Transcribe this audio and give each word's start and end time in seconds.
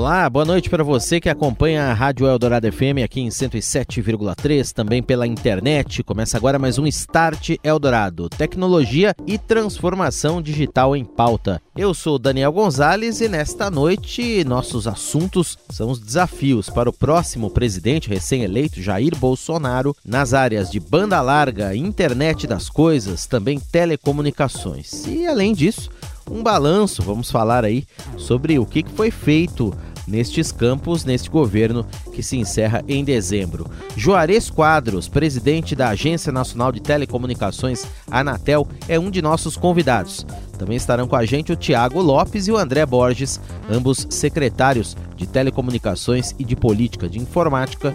Olá, 0.00 0.30
boa 0.30 0.46
noite 0.46 0.70
para 0.70 0.82
você 0.82 1.20
que 1.20 1.28
acompanha 1.28 1.84
a 1.84 1.92
Rádio 1.92 2.26
Eldorado 2.26 2.72
FM 2.72 3.04
aqui 3.04 3.20
em 3.20 3.28
107,3, 3.28 4.72
também 4.72 5.02
pela 5.02 5.26
internet. 5.26 6.02
Começa 6.02 6.38
agora 6.38 6.58
mais 6.58 6.78
um 6.78 6.86
Start 6.86 7.56
Eldorado, 7.62 8.30
tecnologia 8.30 9.14
e 9.26 9.36
transformação 9.36 10.40
digital 10.40 10.96
em 10.96 11.04
pauta. 11.04 11.60
Eu 11.76 11.92
sou 11.92 12.18
Daniel 12.18 12.50
Gonzalez 12.50 13.20
e 13.20 13.28
nesta 13.28 13.70
noite 13.70 14.42
nossos 14.42 14.88
assuntos 14.88 15.58
são 15.68 15.90
os 15.90 16.00
desafios 16.00 16.70
para 16.70 16.88
o 16.88 16.94
próximo 16.94 17.50
presidente 17.50 18.08
recém-eleito 18.08 18.80
Jair 18.80 19.14
Bolsonaro 19.14 19.94
nas 20.02 20.32
áreas 20.32 20.70
de 20.70 20.80
banda 20.80 21.20
larga, 21.20 21.76
internet 21.76 22.46
das 22.46 22.70
coisas, 22.70 23.26
também 23.26 23.60
telecomunicações. 23.60 25.06
E 25.06 25.26
além 25.26 25.52
disso, 25.52 25.90
um 26.30 26.44
balanço, 26.44 27.02
vamos 27.02 27.30
falar 27.30 27.64
aí 27.64 27.84
sobre 28.16 28.56
o 28.56 28.64
que 28.64 28.84
foi 28.94 29.10
feito 29.10 29.76
nestes 30.10 30.50
campos, 30.50 31.04
neste 31.04 31.30
governo 31.30 31.86
que 32.12 32.22
se 32.22 32.36
encerra 32.36 32.84
em 32.88 33.04
dezembro. 33.04 33.66
Juarez 33.96 34.50
Quadros, 34.50 35.08
presidente 35.08 35.76
da 35.76 35.88
Agência 35.90 36.32
Nacional 36.32 36.72
de 36.72 36.80
Telecomunicações, 36.80 37.86
Anatel, 38.10 38.66
é 38.88 38.98
um 38.98 39.10
de 39.10 39.22
nossos 39.22 39.56
convidados. 39.56 40.26
Também 40.58 40.76
estarão 40.76 41.08
com 41.08 41.16
a 41.16 41.24
gente 41.24 41.52
o 41.52 41.56
Tiago 41.56 42.02
Lopes 42.02 42.46
e 42.46 42.52
o 42.52 42.56
André 42.58 42.84
Borges, 42.84 43.40
ambos 43.70 44.06
secretários 44.10 44.94
de 45.16 45.26
Telecomunicações 45.26 46.34
e 46.38 46.44
de 46.44 46.54
Política 46.54 47.08
de 47.08 47.18
Informática 47.18 47.94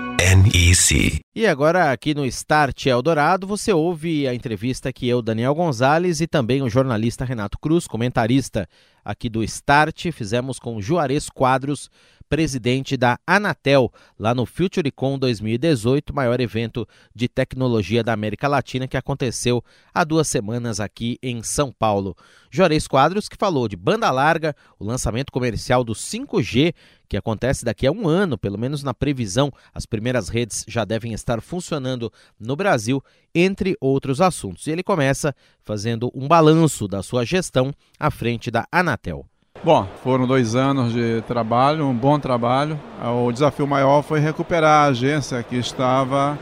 NEC. 0.21 1.19
E 1.35 1.47
agora, 1.47 1.91
aqui 1.91 2.13
no 2.13 2.23
Start 2.27 2.85
Eldorado, 2.85 3.47
você 3.47 3.73
ouve 3.73 4.27
a 4.27 4.35
entrevista 4.35 4.93
que 4.93 5.09
eu, 5.09 5.19
Daniel 5.19 5.55
Gonzalez, 5.55 6.21
e 6.21 6.27
também 6.27 6.61
o 6.61 6.69
jornalista 6.69 7.25
Renato 7.25 7.57
Cruz, 7.57 7.87
comentarista 7.87 8.69
aqui 9.03 9.27
do 9.27 9.43
Start, 9.43 10.11
fizemos 10.11 10.59
com 10.59 10.79
Juarez 10.79 11.27
Quadros, 11.27 11.89
presidente 12.31 12.95
da 12.95 13.19
Anatel, 13.27 13.91
lá 14.17 14.33
no 14.33 14.45
FutureCon 14.45 15.19
2018, 15.19 16.15
maior 16.15 16.39
evento 16.39 16.87
de 17.13 17.27
tecnologia 17.27 18.01
da 18.01 18.13
América 18.13 18.47
Latina 18.47 18.87
que 18.87 18.95
aconteceu 18.95 19.61
há 19.93 20.05
duas 20.05 20.29
semanas 20.29 20.79
aqui 20.79 21.19
em 21.21 21.43
São 21.43 21.73
Paulo. 21.73 22.15
Juarez 22.49 22.87
Quadros 22.87 23.27
que 23.27 23.35
falou 23.35 23.67
de 23.67 23.75
banda 23.75 24.09
larga, 24.11 24.55
o 24.79 24.85
lançamento 24.85 25.29
comercial 25.29 25.83
do 25.83 25.91
5G, 25.91 26.73
que 27.09 27.17
acontece 27.17 27.65
daqui 27.65 27.85
a 27.85 27.91
um 27.91 28.07
ano, 28.07 28.37
pelo 28.37 28.57
menos 28.57 28.81
na 28.81 28.93
previsão, 28.93 29.51
as 29.73 29.85
primeiras 29.85 30.29
redes 30.29 30.63
já 30.65 30.85
devem 30.85 31.11
estar 31.11 31.41
funcionando 31.41 32.09
no 32.39 32.55
Brasil, 32.55 33.03
entre 33.35 33.75
outros 33.81 34.21
assuntos. 34.21 34.67
E 34.67 34.71
ele 34.71 34.83
começa 34.83 35.35
fazendo 35.65 36.09
um 36.15 36.29
balanço 36.29 36.87
da 36.87 37.03
sua 37.03 37.25
gestão 37.25 37.73
à 37.99 38.09
frente 38.09 38.49
da 38.49 38.65
Anatel. 38.71 39.30
Bom, 39.63 39.87
foram 40.03 40.25
dois 40.25 40.55
anos 40.55 40.91
de 40.91 41.21
trabalho, 41.27 41.85
um 41.85 41.93
bom 41.93 42.17
trabalho. 42.17 42.79
O 42.99 43.31
desafio 43.31 43.67
maior 43.67 44.01
foi 44.01 44.19
recuperar 44.19 44.85
a 44.85 44.87
agência 44.87 45.43
que 45.43 45.55
estava 45.55 46.35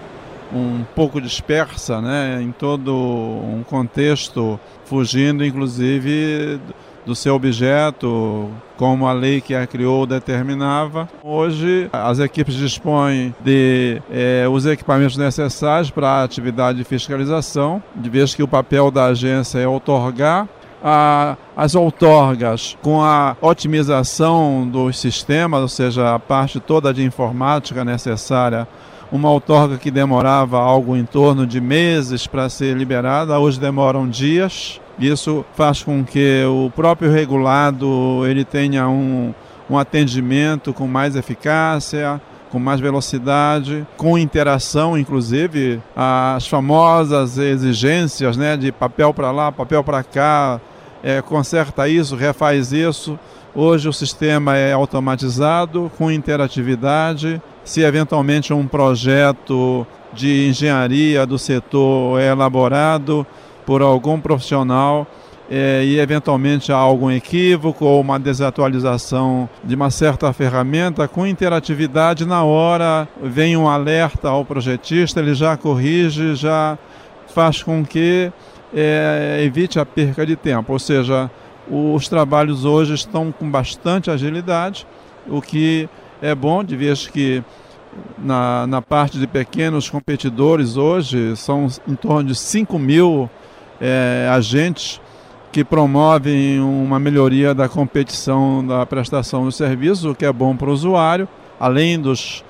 um 0.53 0.85
pouco 0.96 1.19
dispersa, 1.19 2.02
né, 2.02 2.41
em 2.41 2.53
todo 2.53 2.96
um 2.96 3.62
contexto, 3.68 4.58
fugindo 4.85 5.44
inclusive 5.44 6.62
do 7.06 7.13
seu 7.13 7.35
objeto, 7.35 8.50
como 8.78 9.06
a 9.06 9.12
lei 9.12 9.41
que 9.41 9.53
a 9.53 9.68
criou 9.68 10.06
determinava. 10.06 11.09
Hoje, 11.22 11.90
as 11.91 12.19
equipes 12.19 12.56
dispõem 12.56 13.35
de 13.44 14.02
eh, 14.09 14.47
os 14.50 14.66
equipamentos 14.66 15.18
necessários 15.18 15.91
para 15.91 16.08
a 16.08 16.24
atividade 16.24 16.78
de 16.78 16.84
fiscalização, 16.85 17.84
de 17.94 18.09
vez 18.09 18.34
que 18.34 18.44
o 18.44 18.47
papel 18.47 18.90
da 18.90 19.08
agência 19.08 19.59
é 19.59 19.68
otorgar 19.68 20.47
a, 20.84 21.38
as 21.56 21.75
outorgas 21.75 22.78
com 22.81 23.01
a 23.01 23.35
otimização 23.41 24.67
dos 24.67 25.00
sistemas, 25.00 25.62
ou 25.62 25.67
seja, 25.67 26.16
a 26.16 26.19
parte 26.19 26.59
toda 26.59 26.94
de 26.94 27.03
informática 27.03 27.84
necessária, 27.84 28.67
uma 29.12 29.29
outorga 29.29 29.78
que 29.78 29.90
demorava 29.90 30.59
algo 30.59 30.95
em 30.95 31.06
torno 31.06 31.45
de 31.45 31.59
meses 31.59 32.28
para 32.28 32.47
ser 32.50 32.78
liberada, 32.78 33.38
hoje 33.40 33.59
demoram 33.59 34.07
dias. 34.07 34.79
Isso 35.00 35.45
faz 35.56 35.81
com 35.81 36.03
que 36.03 36.44
o 36.45 36.72
próprio 36.75 37.11
regulado 37.11 38.25
ele 38.28 38.44
tenha 38.44 38.88
um, 38.88 39.34
um 39.69 39.78
atendimento 39.78 40.73
com 40.73 40.88
mais 40.88 41.16
eficácia, 41.16 42.22
com 42.50 42.60
mais 42.60 42.80
velocidade, 42.80 43.86
com 43.96 44.18
interação, 44.18 44.98
inclusive 44.98 45.82
as 45.96 46.48
famosas 46.48 47.38
exigências 47.38 48.36
né, 48.38 48.58
de 48.58 48.72
papel 48.72 49.14
para 49.14 49.32
lá, 49.32 49.52
papel 49.52 49.84
para 49.84 50.04
cá, 50.04 50.59
é, 51.04 51.22
conserta 51.22 51.88
isso, 51.88 52.16
refaz 52.16 52.72
isso. 52.72 53.18
Hoje 53.56 53.88
o 53.90 53.94
sistema 53.94 54.56
é 54.56 54.74
automatizado, 54.74 55.92
com 55.98 56.12
interatividade. 56.12 57.42
Se 57.64 57.82
eventualmente 57.82 58.54
um 58.54 58.68
projeto 58.68 59.86
de 60.14 60.48
engenharia 60.48 61.26
do 61.26 61.38
setor 61.38 62.20
é 62.20 62.30
elaborado 62.30 63.26
por 63.66 63.82
algum 63.82 64.20
profissional 64.20 65.08
é, 65.50 65.84
e 65.84 66.00
eventualmente 66.00 66.72
há 66.72 66.76
algum 66.76 67.10
equívoco 67.10 67.84
ou 67.84 68.00
uma 68.02 68.20
desatualização 68.20 69.50
de 69.64 69.74
uma 69.74 69.90
certa 69.90 70.32
ferramenta, 70.32 71.08
com 71.08 71.26
interatividade 71.26 72.24
na 72.24 72.44
hora 72.44 73.08
vem 73.22 73.58
um 73.58 73.68
alerta 73.68 74.30
ao 74.30 74.46
projetista, 74.46 75.20
ele 75.20 75.34
já 75.34 75.58
corrige, 75.58 76.36
já 76.36 76.78
faz 77.34 77.64
com 77.64 77.84
que 77.84 78.32
é, 78.74 79.42
evite 79.44 79.80
a 79.80 79.86
perca 79.86 80.24
de 80.24 80.36
tempo. 80.36 80.72
Ou 80.72 80.80
seja, 80.80 81.32
os 81.68 82.08
trabalhos 82.08 82.64
hoje 82.64 82.94
estão 82.94 83.32
com 83.32 83.50
bastante 83.50 84.12
agilidade, 84.12 84.86
o 85.28 85.42
que 85.42 85.90
é 86.22 86.36
bom, 86.36 86.64
de 86.64 86.76
vez 86.76 87.08
que 87.08 87.44
na, 88.20 88.68
na 88.68 88.82
parte 88.84 89.18
de 89.18 89.26
pequenos 89.26 89.90
competidores 89.90 90.78
hoje 90.78 91.36
são 91.36 91.68
em 91.88 91.96
torno 91.96 92.26
de 92.26 92.36
5 92.36 92.78
mil 92.78 93.28
é, 93.82 94.30
agentes 94.32 95.02
que 95.52 95.64
promovem 95.64 96.60
uma 96.60 97.00
melhoria 97.00 97.54
da 97.54 97.68
competição 97.68 98.66
da 98.66 98.86
prestação 98.86 99.46
do 99.46 99.52
serviço, 99.52 100.12
o 100.12 100.16
que 100.16 100.26
é 100.26 100.32
bom 100.32 100.56
para 100.56 100.70
o 100.70 100.74
usuário, 100.74 101.28
além 101.60 102.00
dos 102.00 102.44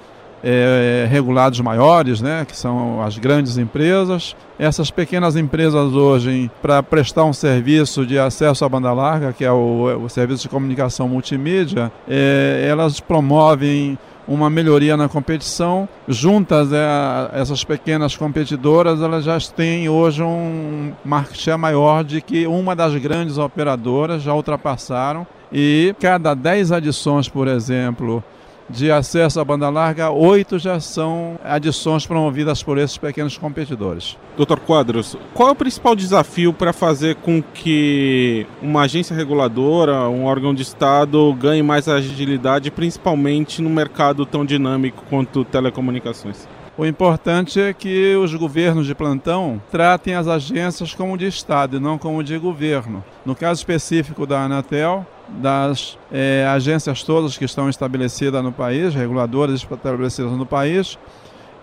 é, 0.43 1.07
regulados 1.09 1.59
maiores, 1.59 2.21
né, 2.21 2.45
que 2.45 2.55
são 2.55 3.01
as 3.01 3.17
grandes 3.17 3.57
empresas. 3.57 4.35
Essas 4.57 4.91
pequenas 4.91 5.35
empresas 5.35 5.93
hoje, 5.93 6.49
para 6.61 6.81
prestar 6.83 7.25
um 7.25 7.33
serviço 7.33 8.05
de 8.05 8.17
acesso 8.17 8.65
à 8.65 8.69
banda 8.69 8.91
larga, 8.91 9.33
que 9.33 9.45
é 9.45 9.51
o, 9.51 10.03
o 10.03 10.09
serviço 10.09 10.43
de 10.43 10.49
comunicação 10.49 11.07
multimídia, 11.07 11.91
é, 12.07 12.65
elas 12.69 12.99
promovem 12.99 13.97
uma 14.29 14.49
melhoria 14.49 14.95
na 14.95 15.09
competição. 15.09 15.89
Juntas, 16.07 16.71
é, 16.71 16.87
essas 17.33 17.63
pequenas 17.63 18.15
competidoras, 18.15 19.01
elas 19.01 19.25
já 19.25 19.37
têm 19.39 19.89
hoje 19.89 20.21
um 20.21 20.93
market 21.03 21.37
share 21.37 21.57
maior 21.57 22.03
de 22.03 22.21
que 22.21 22.45
uma 22.45 22.75
das 22.75 22.95
grandes 22.95 23.37
operadoras 23.37 24.21
já 24.21 24.33
ultrapassaram. 24.33 25.25
E 25.51 25.95
cada 25.99 26.35
10 26.35 26.71
adições, 26.71 27.27
por 27.27 27.47
exemplo, 27.47 28.23
de 28.69 28.91
acesso 28.91 29.39
à 29.39 29.45
banda 29.45 29.69
larga, 29.69 30.11
oito 30.11 30.59
já 30.59 30.79
são 30.79 31.39
adições 31.43 32.05
promovidas 32.05 32.61
por 32.61 32.77
esses 32.77 32.97
pequenos 32.97 33.37
competidores. 33.37 34.17
Doutor 34.37 34.59
Quadros, 34.59 35.17
qual 35.33 35.49
é 35.49 35.51
o 35.51 35.55
principal 35.55 35.95
desafio 35.95 36.53
para 36.53 36.71
fazer 36.71 37.15
com 37.15 37.41
que 37.41 38.45
uma 38.61 38.81
agência 38.83 39.15
reguladora, 39.15 40.07
um 40.09 40.25
órgão 40.25 40.53
de 40.53 40.61
Estado, 40.61 41.33
ganhe 41.33 41.63
mais 41.63 41.87
agilidade, 41.87 42.71
principalmente 42.71 43.61
no 43.61 43.69
mercado 43.69 44.25
tão 44.25 44.45
dinâmico 44.45 45.03
quanto 45.09 45.43
telecomunicações? 45.43 46.47
O 46.77 46.85
importante 46.85 47.59
é 47.59 47.73
que 47.73 48.15
os 48.15 48.33
governos 48.33 48.87
de 48.87 48.95
plantão 48.95 49.61
tratem 49.69 50.15
as 50.15 50.29
agências 50.29 50.93
como 50.93 51.17
de 51.17 51.25
Estado 51.25 51.75
e 51.75 51.79
não 51.79 51.97
como 51.97 52.23
de 52.23 52.37
governo. 52.37 53.03
No 53.25 53.35
caso 53.35 53.59
específico 53.59 54.25
da 54.25 54.43
Anatel, 54.43 55.05
das 55.37 55.97
é, 56.11 56.45
agências 56.49 57.03
todas 57.03 57.37
que 57.37 57.45
estão 57.45 57.69
estabelecidas 57.69 58.43
no 58.43 58.51
país, 58.51 58.93
reguladoras 58.93 59.61
estabelecidas 59.61 60.31
no 60.31 60.45
país, 60.45 60.97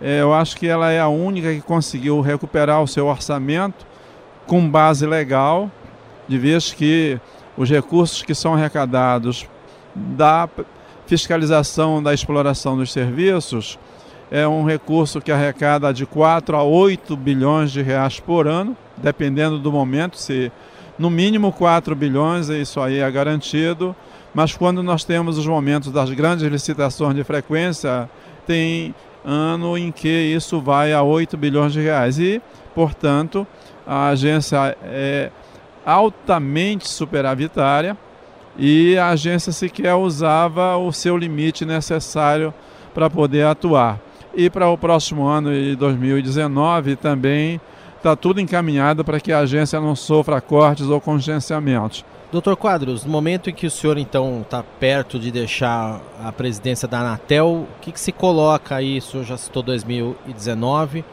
é, 0.01 0.21
eu 0.21 0.33
acho 0.33 0.57
que 0.57 0.67
ela 0.67 0.91
é 0.91 1.01
a 1.01 1.09
única 1.09 1.53
que 1.53 1.61
conseguiu 1.61 2.21
recuperar 2.21 2.83
o 2.83 2.87
seu 2.87 3.07
orçamento 3.07 3.87
com 4.47 4.69
base 4.69 5.07
legal, 5.07 5.71
de 6.29 6.39
vez 6.39 6.73
que 6.73 7.19
os 7.57 7.69
recursos 7.71 8.23
que 8.23 8.35
são 8.35 8.55
arrecadados 8.55 9.49
da 9.95 10.49
fiscalização 11.07 12.03
da 12.03 12.13
exploração 12.13 12.77
dos 12.77 12.93
serviços 12.93 13.79
é 14.31 14.47
um 14.47 14.65
recurso 14.65 15.21
que 15.21 15.31
arrecada 15.31 15.93
de 15.95 16.05
4 16.05 16.57
a 16.57 16.63
8 16.63 17.17
bilhões 17.17 17.71
de 17.71 17.81
reais 17.81 18.19
por 18.19 18.49
ano, 18.49 18.77
dependendo 18.97 19.59
do 19.59 19.71
momento, 19.71 20.19
se 20.19 20.51
no 20.99 21.11
mínimo 21.11 21.53
4 21.53 21.95
bilhões, 21.95 22.49
isso 22.49 22.81
aí 22.81 22.99
é 22.99 23.11
garantido, 23.11 23.95
mas 24.35 24.57
quando 24.57 24.83
nós 24.83 25.05
temos 25.05 25.39
os 25.39 25.47
momentos 25.47 25.91
das 25.91 26.11
grandes 26.11 26.47
licitações 26.47 27.15
de 27.15 27.25
frequência, 27.25 28.09
tem 28.47 28.95
ano 29.25 29.77
em 29.77 29.91
que 29.91 30.09
isso 30.09 30.61
vai 30.61 30.93
a 30.93 31.03
8 31.03 31.37
bilhões 31.37 31.73
de 31.73 31.81
reais 31.81 32.19
e, 32.19 32.41
portanto, 32.75 33.47
a 33.87 34.09
agência 34.09 34.77
é 34.85 35.31
altamente 35.85 36.89
superavitária 36.89 37.97
e 38.59 38.97
a 38.97 39.09
agência 39.09 39.53
sequer 39.53 39.95
usava 39.95 40.77
o 40.77 40.93
seu 40.93 41.17
limite 41.17 41.65
necessário 41.65 42.53
para 42.95 43.11
poder 43.11 43.47
atuar. 43.47 44.01
E 44.35 44.51
para 44.51 44.69
o 44.69 44.77
próximo 44.77 45.27
ano 45.27 45.53
de 45.53 45.77
2019 45.77 46.97
também 46.97 47.61
está 48.07 48.15
tudo 48.15 48.41
encaminhado 48.41 49.05
para 49.05 49.19
que 49.19 49.33
a 49.33 49.41
agência 49.41 49.81
não 49.81 49.97
sofra 49.97 50.41
cortes 50.41 50.87
ou 50.87 51.01
contingenciamentos. 51.01 52.05
Doutor 52.31 52.57
Quadros, 52.57 53.05
no 53.05 53.11
momento 53.11 53.51
em 53.51 53.53
que 53.53 53.67
o 53.67 53.71
senhor 53.71 53.99
então 53.99 54.43
está 54.43 54.63
perto 54.63 55.19
de 55.19 55.33
deixar 55.33 56.01
a 56.23 56.31
presidência 56.31 56.87
da 56.87 57.01
Anatel, 57.01 57.67
o 57.69 57.81
que, 57.81 57.91
que 57.91 57.99
se 57.99 58.13
coloca 58.13 58.77
aí, 58.77 58.99
o 58.99 59.03
senhor 59.03 59.25
já 59.25 59.37
citou 59.37 59.61
2019, 59.61 61.05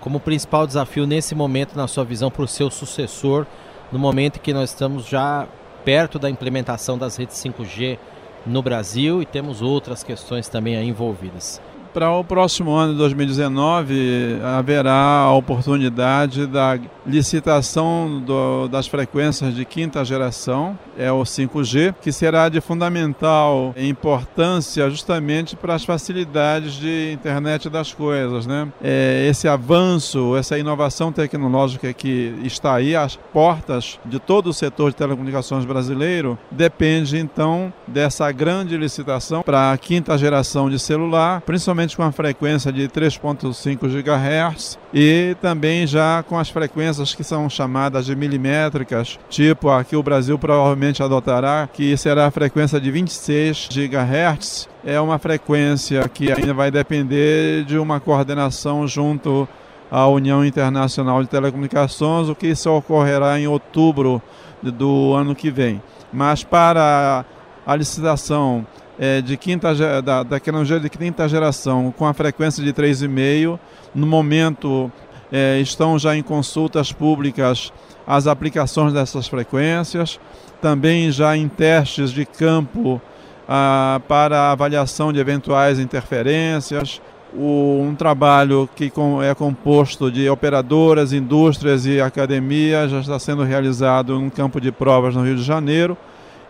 como 0.00 0.18
principal 0.18 0.66
desafio 0.66 1.06
nesse 1.06 1.36
momento, 1.36 1.76
na 1.76 1.86
sua 1.86 2.04
visão, 2.04 2.32
para 2.32 2.42
o 2.42 2.48
seu 2.48 2.68
sucessor, 2.68 3.46
no 3.92 3.98
momento 3.98 4.38
em 4.38 4.40
que 4.40 4.52
nós 4.52 4.70
estamos 4.70 5.06
já 5.06 5.46
perto 5.84 6.18
da 6.18 6.28
implementação 6.28 6.98
das 6.98 7.16
redes 7.16 7.36
5G 7.36 7.96
no 8.44 8.60
Brasil 8.60 9.22
e 9.22 9.26
temos 9.26 9.62
outras 9.62 10.02
questões 10.02 10.48
também 10.48 10.74
envolvidas. 10.88 11.60
Para 11.92 12.12
o 12.12 12.22
próximo 12.22 12.72
ano 12.76 12.92
de 12.92 12.98
2019, 12.98 14.38
haverá 14.44 15.22
a 15.22 15.32
oportunidade 15.34 16.46
da 16.46 16.78
licitação 17.10 18.22
do, 18.24 18.68
das 18.68 18.86
frequências 18.86 19.54
de 19.54 19.64
quinta 19.64 20.04
geração, 20.04 20.78
é 20.96 21.10
o 21.10 21.22
5G, 21.22 21.94
que 22.00 22.12
será 22.12 22.48
de 22.48 22.60
fundamental 22.60 23.74
importância 23.76 24.88
justamente 24.88 25.56
para 25.56 25.74
as 25.74 25.84
facilidades 25.84 26.74
de 26.74 27.12
internet 27.12 27.68
das 27.68 27.92
coisas. 27.92 28.46
Né? 28.46 28.68
É, 28.82 29.26
esse 29.28 29.48
avanço, 29.48 30.36
essa 30.36 30.58
inovação 30.58 31.12
tecnológica 31.12 31.92
que 31.92 32.34
está 32.44 32.74
aí 32.74 32.94
às 32.94 33.16
portas 33.16 33.98
de 34.04 34.18
todo 34.18 34.48
o 34.48 34.52
setor 34.52 34.90
de 34.90 34.96
telecomunicações 34.96 35.64
brasileiro, 35.64 36.38
depende 36.50 37.18
então 37.18 37.72
dessa 37.86 38.30
grande 38.30 38.76
licitação 38.76 39.42
para 39.42 39.72
a 39.72 39.78
quinta 39.78 40.16
geração 40.16 40.70
de 40.70 40.78
celular, 40.78 41.40
principalmente 41.40 41.96
com 41.96 42.02
a 42.02 42.12
frequência 42.12 42.72
de 42.72 42.88
3.5 42.88 43.88
GHz 43.88 44.78
e 44.92 45.36
também 45.40 45.86
já 45.86 46.22
com 46.22 46.38
as 46.38 46.48
frequências 46.48 47.14
que 47.14 47.22
são 47.22 47.48
chamadas 47.48 48.06
de 48.06 48.16
milimétricas, 48.16 49.18
tipo 49.28 49.70
a 49.70 49.84
que 49.84 49.96
o 49.96 50.02
Brasil 50.02 50.38
provavelmente 50.38 51.02
adotará, 51.02 51.68
que 51.72 51.96
será 51.96 52.26
a 52.26 52.30
frequência 52.30 52.80
de 52.80 52.90
26 52.90 53.68
GHz. 53.68 54.68
É 54.84 55.00
uma 55.00 55.18
frequência 55.18 56.08
que 56.08 56.32
ainda 56.32 56.54
vai 56.54 56.70
depender 56.70 57.64
de 57.64 57.78
uma 57.78 58.00
coordenação 58.00 58.86
junto 58.86 59.48
à 59.90 60.06
União 60.08 60.44
Internacional 60.44 61.22
de 61.22 61.28
Telecomunicações, 61.28 62.28
o 62.28 62.34
que 62.34 62.54
só 62.54 62.78
ocorrerá 62.78 63.38
em 63.38 63.46
outubro 63.46 64.22
do 64.62 65.14
ano 65.14 65.34
que 65.34 65.50
vem. 65.50 65.82
Mas 66.12 66.42
para 66.42 67.24
a 67.66 67.76
licitação 67.76 68.66
é, 69.02 69.22
de 69.22 69.34
quinta, 69.38 69.74
da, 69.74 70.22
da 70.22 70.24
tecnologia 70.26 70.78
de 70.78 70.90
quinta 70.90 71.26
geração 71.26 71.90
com 71.96 72.06
a 72.06 72.12
frequência 72.12 72.62
de 72.62 72.70
3,5. 72.70 73.58
No 73.94 74.06
momento, 74.06 74.92
é, 75.32 75.58
estão 75.58 75.98
já 75.98 76.14
em 76.14 76.22
consultas 76.22 76.92
públicas 76.92 77.72
as 78.06 78.26
aplicações 78.26 78.92
dessas 78.92 79.26
frequências, 79.26 80.20
também 80.60 81.10
já 81.10 81.34
em 81.34 81.48
testes 81.48 82.10
de 82.10 82.26
campo 82.26 83.00
ah, 83.48 84.02
para 84.06 84.50
avaliação 84.52 85.12
de 85.12 85.18
eventuais 85.18 85.78
interferências. 85.78 87.00
O, 87.32 87.80
um 87.80 87.94
trabalho 87.94 88.68
que 88.74 88.90
com, 88.90 89.22
é 89.22 89.34
composto 89.34 90.10
de 90.10 90.28
operadoras, 90.28 91.12
indústrias 91.12 91.86
e 91.86 92.00
academia 92.00 92.88
já 92.88 93.00
está 93.00 93.18
sendo 93.18 93.44
realizado 93.44 94.18
no 94.20 94.30
campo 94.30 94.60
de 94.60 94.70
provas 94.70 95.14
no 95.14 95.24
Rio 95.24 95.36
de 95.36 95.42
Janeiro. 95.42 95.96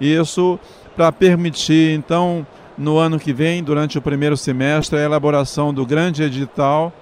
Isso 0.00 0.58
para 0.96 1.10
permitir, 1.12 1.94
então, 1.94 2.46
no 2.76 2.98
ano 2.98 3.19
que 3.19 3.32
vem, 3.32 3.62
durante 3.62 3.98
o 3.98 4.02
primeiro 4.02 4.37
semestre, 4.37 4.98
a 4.98 5.02
elaboração 5.02 5.72
do 5.72 5.84
grande 5.87 6.22
edital 6.22 6.92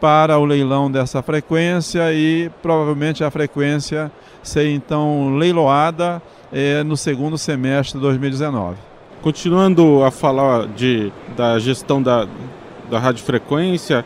para 0.00 0.36
o 0.36 0.44
leilão 0.44 0.90
dessa 0.90 1.22
frequência 1.22 2.12
e 2.12 2.50
provavelmente 2.60 3.22
a 3.22 3.30
frequência 3.30 4.10
ser 4.42 4.68
então 4.68 5.36
leiloada 5.36 6.20
eh, 6.52 6.82
no 6.82 6.96
segundo 6.96 7.38
semestre 7.38 7.98
de 7.98 8.02
2019. 8.02 8.76
Continuando 9.22 10.02
a 10.02 10.10
falar 10.10 10.66
de, 10.66 11.12
da 11.36 11.56
gestão 11.60 12.02
da, 12.02 12.26
da 12.90 12.98
radiofrequência, 12.98 14.04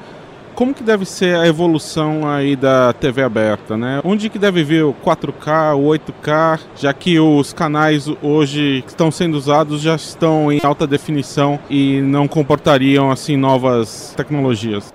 como 0.57 0.73
que 0.73 0.83
deve 0.83 1.05
ser 1.05 1.37
a 1.37 1.47
evolução 1.47 2.27
aí 2.27 2.57
da 2.57 2.93
TV 2.95 3.23
aberta, 3.23 3.77
né? 3.77 4.01
Onde 4.03 4.31
que 4.31 4.39
deve 4.39 4.65
vir 4.65 4.85
o 4.85 4.95
4K, 4.95 5.77
o 5.77 5.85
8K, 5.91 6.61
já 6.75 6.93
que 6.95 7.21
os 7.21 7.53
canais 7.53 8.09
hoje 8.23 8.83
que 8.83 8.89
estão 8.89 9.11
sendo 9.11 9.35
usados 9.35 9.83
já 9.83 9.95
estão 9.95 10.51
em 10.51 10.59
alta 10.65 10.87
definição 10.87 11.61
e 11.69 12.01
não 12.01 12.27
comportariam 12.27 13.11
assim 13.11 13.37
novas 13.37 14.15
tecnologias? 14.17 14.93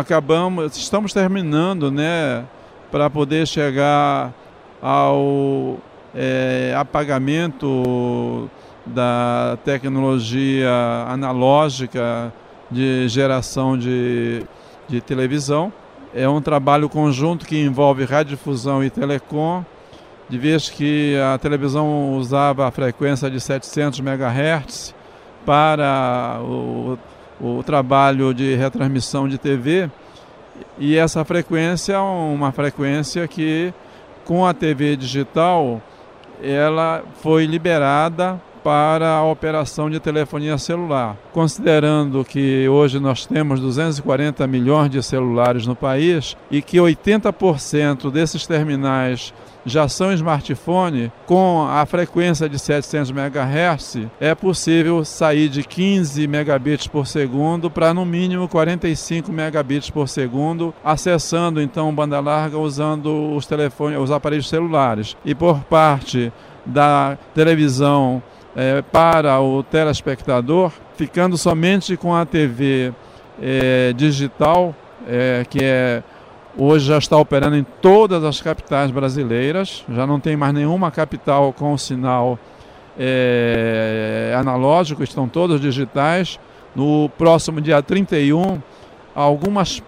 Acabamos, 0.00 0.76
estamos 0.76 1.12
terminando, 1.12 1.92
né, 1.92 2.44
para 2.90 3.08
poder 3.08 3.46
chegar 3.46 4.34
ao 4.82 5.76
é, 6.12 6.74
apagamento 6.76 8.50
da 8.84 9.56
tecnologia 9.64 10.70
analógica 11.06 12.32
de 12.68 13.08
geração 13.08 13.78
de 13.78 14.42
de 14.88 15.00
televisão. 15.00 15.72
É 16.14 16.28
um 16.28 16.40
trabalho 16.40 16.88
conjunto 16.88 17.46
que 17.46 17.60
envolve 17.60 18.04
radiodifusão 18.04 18.82
e 18.82 18.90
telecom, 18.90 19.64
de 20.28 20.38
vez 20.38 20.68
que 20.68 21.16
a 21.34 21.38
televisão 21.38 22.16
usava 22.16 22.66
a 22.66 22.70
frequência 22.70 23.30
de 23.30 23.40
700 23.40 24.00
MHz 24.00 24.94
para 25.44 26.40
o, 26.42 26.98
o 27.40 27.62
trabalho 27.62 28.32
de 28.32 28.54
retransmissão 28.54 29.28
de 29.28 29.38
TV, 29.38 29.90
e 30.78 30.96
essa 30.96 31.24
frequência 31.24 31.94
é 31.94 31.98
uma 31.98 32.52
frequência 32.52 33.26
que, 33.26 33.72
com 34.24 34.46
a 34.46 34.54
TV 34.54 34.96
digital, 34.96 35.80
ela 36.42 37.02
foi 37.20 37.46
liberada 37.46 38.40
para 38.68 39.14
a 39.14 39.24
operação 39.24 39.88
de 39.88 39.98
telefonia 39.98 40.58
celular. 40.58 41.16
Considerando 41.32 42.22
que 42.22 42.68
hoje 42.68 43.00
nós 43.00 43.24
temos 43.24 43.60
240 43.60 44.46
milhões 44.46 44.90
de 44.90 45.02
celulares 45.02 45.66
no 45.66 45.74
país 45.74 46.36
e 46.50 46.60
que 46.60 46.76
80% 46.76 48.10
desses 48.10 48.46
terminais 48.46 49.32
já 49.64 49.88
são 49.88 50.12
smartphone, 50.12 51.10
com 51.24 51.66
a 51.66 51.86
frequência 51.86 52.46
de 52.46 52.58
700 52.58 53.10
MHz, 53.10 54.06
é 54.20 54.34
possível 54.34 55.02
sair 55.02 55.48
de 55.48 55.62
15 55.62 56.26
megabits 56.26 56.86
por 56.86 57.06
segundo 57.06 57.70
para 57.70 57.94
no 57.94 58.04
mínimo 58.04 58.48
45 58.48 59.32
megabits 59.32 59.88
por 59.88 60.10
segundo, 60.10 60.74
acessando 60.84 61.58
então 61.58 61.94
banda 61.94 62.20
larga 62.20 62.58
usando 62.58 63.34
os 63.34 63.46
telefones, 63.46 63.98
os 63.98 64.10
aparelhos 64.10 64.46
celulares. 64.46 65.16
E 65.24 65.34
por 65.34 65.60
parte 65.60 66.30
da 66.66 67.16
televisão 67.34 68.22
é, 68.56 68.82
para 68.82 69.40
o 69.40 69.62
telespectador, 69.62 70.72
ficando 70.96 71.36
somente 71.36 71.96
com 71.96 72.14
a 72.14 72.24
TV 72.26 72.92
é, 73.40 73.92
digital, 73.94 74.74
é, 75.06 75.44
que 75.48 75.58
é 75.62 76.02
hoje 76.56 76.86
já 76.86 76.98
está 76.98 77.16
operando 77.16 77.56
em 77.56 77.64
todas 77.80 78.24
as 78.24 78.40
capitais 78.40 78.90
brasileiras, 78.90 79.84
já 79.88 80.06
não 80.06 80.18
tem 80.18 80.36
mais 80.36 80.52
nenhuma 80.52 80.90
capital 80.90 81.52
com 81.52 81.78
sinal 81.78 82.38
é, 82.98 84.34
analógico, 84.36 85.02
estão 85.04 85.28
todos 85.28 85.60
digitais. 85.60 86.38
No 86.74 87.08
próximo 87.16 87.60
dia 87.60 87.82
31, 87.82 88.60
algumas 89.14 89.82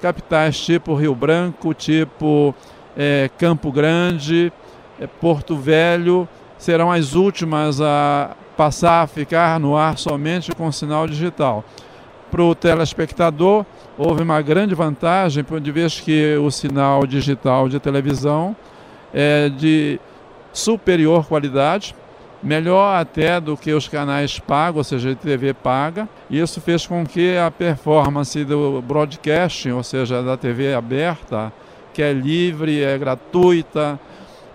capitais 0.00 0.58
tipo 0.58 0.94
Rio 0.94 1.14
Branco, 1.14 1.72
tipo 1.72 2.54
é, 2.96 3.30
Campo 3.38 3.72
Grande, 3.72 4.52
é, 5.00 5.06
Porto 5.06 5.56
Velho, 5.56 6.28
serão 6.58 6.90
as 6.90 7.14
últimas 7.14 7.80
a 7.80 8.36
passar 8.56 9.02
a 9.02 9.06
ficar 9.06 9.60
no 9.60 9.76
ar 9.76 9.98
somente 9.98 10.52
com 10.52 10.70
sinal 10.72 11.06
digital. 11.06 11.64
Para 12.30 12.42
o 12.42 12.54
telespectador, 12.54 13.64
houve 13.96 14.22
uma 14.22 14.40
grande 14.42 14.74
vantagem, 14.74 15.44
de 15.62 15.70
vez 15.70 16.00
que 16.00 16.36
o 16.36 16.50
sinal 16.50 17.06
digital 17.06 17.68
de 17.68 17.78
televisão 17.78 18.56
é 19.12 19.48
de 19.48 20.00
superior 20.52 21.26
qualidade, 21.26 21.94
melhor 22.42 23.00
até 23.00 23.40
do 23.40 23.56
que 23.56 23.72
os 23.72 23.88
canais 23.88 24.38
pagos, 24.38 24.78
ou 24.78 24.84
seja, 24.84 25.10
de 25.10 25.16
TV 25.16 25.54
paga. 25.54 26.08
Isso 26.30 26.60
fez 26.60 26.86
com 26.86 27.04
que 27.04 27.36
a 27.36 27.50
performance 27.50 28.44
do 28.44 28.82
broadcasting, 28.82 29.70
ou 29.70 29.82
seja, 29.82 30.22
da 30.22 30.36
TV 30.36 30.74
aberta, 30.74 31.52
que 31.92 32.02
é 32.02 32.12
livre, 32.12 32.82
é 32.82 32.96
gratuita, 32.98 33.98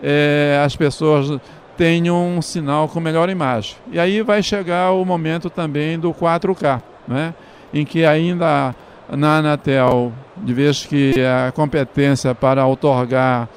é, 0.01 0.61
as 0.63 0.75
pessoas 0.75 1.39
tenham 1.81 2.37
um 2.37 2.43
sinal 2.43 2.87
com 2.87 2.99
melhor 2.99 3.27
imagem. 3.27 3.75
E 3.91 3.99
aí 3.99 4.21
vai 4.21 4.43
chegar 4.43 4.91
o 4.91 5.03
momento 5.03 5.49
também 5.49 5.97
do 5.97 6.13
4K, 6.13 6.79
né? 7.07 7.33
em 7.73 7.83
que 7.83 8.05
ainda 8.05 8.75
na 9.09 9.37
Anatel, 9.37 10.13
de 10.37 10.53
vez 10.53 10.85
que 10.85 11.15
a 11.25 11.51
competência 11.51 12.35
para 12.35 12.67
otorgar 12.67 13.49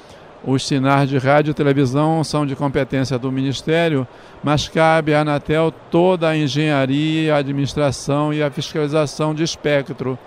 os 0.43 0.65
sinais 0.65 1.07
de 1.07 1.19
rádio 1.19 1.51
e 1.51 1.53
televisão 1.53 2.23
são 2.23 2.47
de 2.47 2.55
competência 2.55 3.19
do 3.19 3.31
Ministério, 3.31 4.07
mas 4.43 4.67
cabe 4.67 5.13
à 5.13 5.21
Anatel 5.21 5.71
toda 5.91 6.27
a 6.27 6.35
engenharia, 6.35 7.35
a 7.35 7.37
administração 7.37 8.33
e 8.33 8.41
a 8.41 8.49
fiscalização 8.49 9.35
de 9.35 9.43
espectro. 9.43 10.17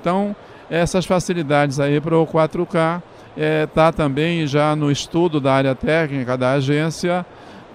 Então, 0.00 0.34
essas 0.68 1.06
facilidades 1.06 1.78
aí 1.78 2.00
para 2.00 2.18
o 2.18 2.26
4K 2.26 3.00
está 3.36 3.86
é, 3.86 3.92
também 3.92 4.48
já 4.48 4.74
no 4.74 4.90
estudo 4.90 5.40
da 5.40 5.52
área 5.52 5.76
técnica 5.76 6.36
da 6.36 6.54
agência 6.54 7.24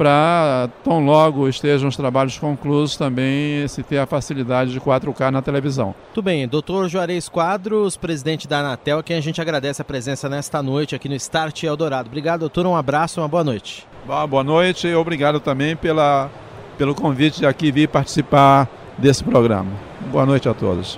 para, 0.02 0.68
tão 0.84 1.06
logo 1.06 1.48
estejam 1.48 1.88
os 1.88 1.96
trabalhos 1.96 2.36
conclusos, 2.36 2.98
também 2.98 3.68
se 3.68 3.84
ter 3.84 4.00
a 4.00 4.08
facilidade 4.08 4.72
de 4.72 4.82
4K 4.82 5.30
na 5.30 5.44
televisão. 5.44 5.94
Tudo 6.12 6.26
bem, 6.26 6.48
doutor 6.48 6.90
Juarez 6.90 7.30
Quadros, 7.30 7.98
presidente 7.98 8.48
da 8.48 8.62
Anatel, 8.62 8.98
a 8.98 9.04
quem 9.04 9.16
a 9.16 9.22
gente 9.22 9.40
agradece 9.40 9.80
a 9.80 9.86
presença 9.86 10.28
nesta 10.28 10.64
noite 10.64 10.96
aqui 10.96 11.08
no 11.08 11.14
Start 11.14 11.62
Eldorado. 11.62 12.08
Obrigado, 12.08 12.40
doutor, 12.40 12.66
um 12.66 12.76
abraço 12.76 13.20
e 13.20 13.22
uma 13.22 13.28
boa 13.28 13.44
noite. 13.44 13.88
Boa 14.28 14.44
noite 14.44 14.88
e 14.88 14.96
obrigado 14.96 15.40
também 15.40 15.76
pela, 15.76 16.32
pelo 16.80 16.96
convite 16.96 17.42
de 17.42 17.46
aqui 17.46 17.72
vir 17.72 17.88
participar 17.88 18.68
desse 18.98 19.24
programa. 19.24 19.70
Boa 20.12 20.26
noite 20.26 20.50
a 20.50 20.54
todos. 20.56 20.98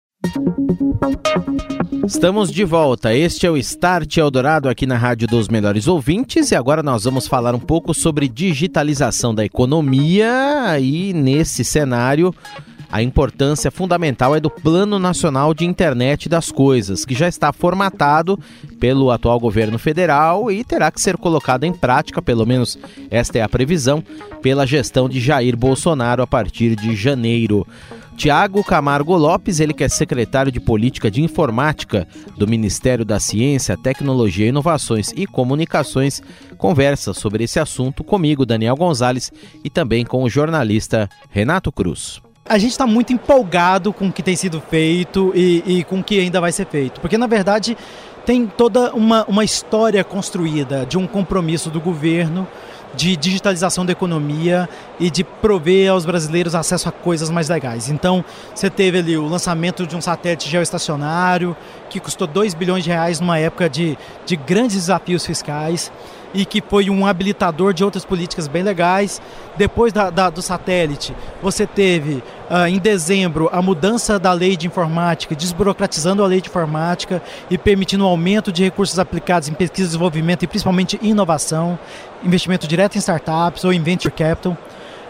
Estamos 2.05 2.51
de 2.51 2.63
volta. 2.63 3.13
Este 3.13 3.45
é 3.45 3.49
o 3.51 3.57
Start 3.57 4.17
Eldorado 4.17 4.67
aqui 4.67 4.85
na 4.85 4.97
Rádio 4.97 5.27
dos 5.27 5.47
Melhores 5.47 5.87
Ouvintes 5.87 6.51
e 6.51 6.55
agora 6.55 6.83
nós 6.83 7.03
vamos 7.03 7.27
falar 7.27 7.55
um 7.55 7.59
pouco 7.59 7.93
sobre 7.93 8.27
digitalização 8.27 9.33
da 9.33 9.45
economia 9.45 10.79
e 10.79 11.13
nesse 11.13 11.63
cenário 11.63 12.33
a 12.91 13.01
importância 13.01 13.71
fundamental 13.71 14.35
é 14.35 14.39
do 14.41 14.49
Plano 14.49 14.99
Nacional 14.99 15.53
de 15.53 15.65
Internet 15.65 16.27
das 16.27 16.51
Coisas, 16.51 17.05
que 17.05 17.15
já 17.15 17.27
está 17.27 17.53
formatado 17.53 18.37
pelo 18.81 19.09
atual 19.09 19.39
governo 19.39 19.79
federal 19.79 20.51
e 20.51 20.61
terá 20.63 20.91
que 20.91 20.99
ser 20.99 21.15
colocado 21.15 21.63
em 21.63 21.71
prática, 21.71 22.21
pelo 22.21 22.45
menos 22.45 22.77
esta 23.09 23.39
é 23.39 23.41
a 23.41 23.47
previsão, 23.47 24.03
pela 24.41 24.67
gestão 24.67 25.07
de 25.07 25.21
Jair 25.21 25.55
Bolsonaro 25.55 26.21
a 26.21 26.27
partir 26.27 26.75
de 26.75 26.93
janeiro. 26.93 27.65
Tiago 28.15 28.63
Camargo 28.63 29.15
Lopes, 29.15 29.59
ele 29.59 29.73
que 29.73 29.83
é 29.83 29.89
secretário 29.89 30.51
de 30.51 30.59
Política 30.59 31.09
de 31.09 31.21
Informática 31.23 32.07
do 32.37 32.47
Ministério 32.47 33.03
da 33.03 33.19
Ciência, 33.19 33.77
Tecnologia, 33.77 34.47
Inovações 34.47 35.11
e 35.15 35.25
Comunicações, 35.25 36.21
conversa 36.57 37.13
sobre 37.13 37.43
esse 37.43 37.59
assunto 37.59 38.03
comigo, 38.03 38.45
Daniel 38.45 38.75
Gonzalez, 38.75 39.31
e 39.63 39.69
também 39.69 40.05
com 40.05 40.23
o 40.23 40.29
jornalista 40.29 41.09
Renato 41.29 41.71
Cruz. 41.71 42.21
A 42.47 42.57
gente 42.57 42.71
está 42.71 42.85
muito 42.85 43.13
empolgado 43.13 43.93
com 43.93 44.07
o 44.07 44.11
que 44.11 44.21
tem 44.21 44.35
sido 44.35 44.61
feito 44.61 45.31
e, 45.35 45.63
e 45.65 45.83
com 45.83 45.99
o 45.99 46.03
que 46.03 46.19
ainda 46.19 46.41
vai 46.41 46.51
ser 46.51 46.67
feito, 46.67 46.99
porque 46.99 47.17
na 47.17 47.27
verdade 47.27 47.77
tem 48.25 48.45
toda 48.45 48.93
uma, 48.93 49.25
uma 49.25 49.43
história 49.43 50.03
construída 50.03 50.85
de 50.85 50.97
um 50.97 51.07
compromisso 51.07 51.69
do 51.69 51.79
governo 51.79 52.47
de 52.95 53.15
digitalização 53.15 53.85
da 53.85 53.91
economia 53.91 54.67
e 54.99 55.09
de 55.09 55.23
prover 55.23 55.91
aos 55.91 56.05
brasileiros 56.05 56.55
acesso 56.55 56.89
a 56.89 56.91
coisas 56.91 57.29
mais 57.29 57.49
legais. 57.49 57.89
Então, 57.89 58.23
você 58.53 58.69
teve 58.69 58.99
ali 58.99 59.17
o 59.17 59.27
lançamento 59.27 59.87
de 59.87 59.95
um 59.95 60.01
satélite 60.01 60.49
geoestacionário 60.49 61.55
que 61.89 61.99
custou 61.99 62.27
2 62.27 62.53
bilhões 62.53 62.83
de 62.83 62.89
reais 62.89 63.19
numa 63.19 63.37
época 63.37 63.69
de, 63.69 63.97
de 64.25 64.35
grandes 64.35 64.75
desafios 64.75 65.25
fiscais 65.25 65.91
e 66.33 66.45
que 66.45 66.61
foi 66.61 66.89
um 66.89 67.05
habilitador 67.05 67.73
de 67.73 67.83
outras 67.83 68.05
políticas 68.05 68.47
bem 68.47 68.63
legais. 68.63 69.21
Depois 69.57 69.91
da, 69.91 70.09
da, 70.09 70.29
do 70.29 70.41
satélite, 70.41 71.15
você 71.41 71.67
teve 71.67 72.23
uh, 72.49 72.67
em 72.67 72.79
dezembro 72.79 73.49
a 73.51 73.61
mudança 73.61 74.17
da 74.17 74.31
lei 74.31 74.55
de 74.55 74.67
informática, 74.67 75.35
desburocratizando 75.35 76.23
a 76.23 76.27
lei 76.27 76.41
de 76.41 76.49
informática 76.49 77.21
e 77.49 77.57
permitindo 77.57 78.03
o 78.03 78.07
um 78.07 78.09
aumento 78.09 78.51
de 78.51 78.63
recursos 78.63 78.97
aplicados 78.97 79.49
em 79.49 79.53
pesquisa 79.53 79.87
desenvolvimento 79.87 80.43
e 80.43 80.47
principalmente 80.47 80.99
inovação, 81.01 81.77
investimento 82.23 82.67
direto 82.67 82.95
em 82.95 82.99
startups 82.99 83.63
ou 83.63 83.73
em 83.73 83.81
venture 83.81 84.13
capital. 84.13 84.57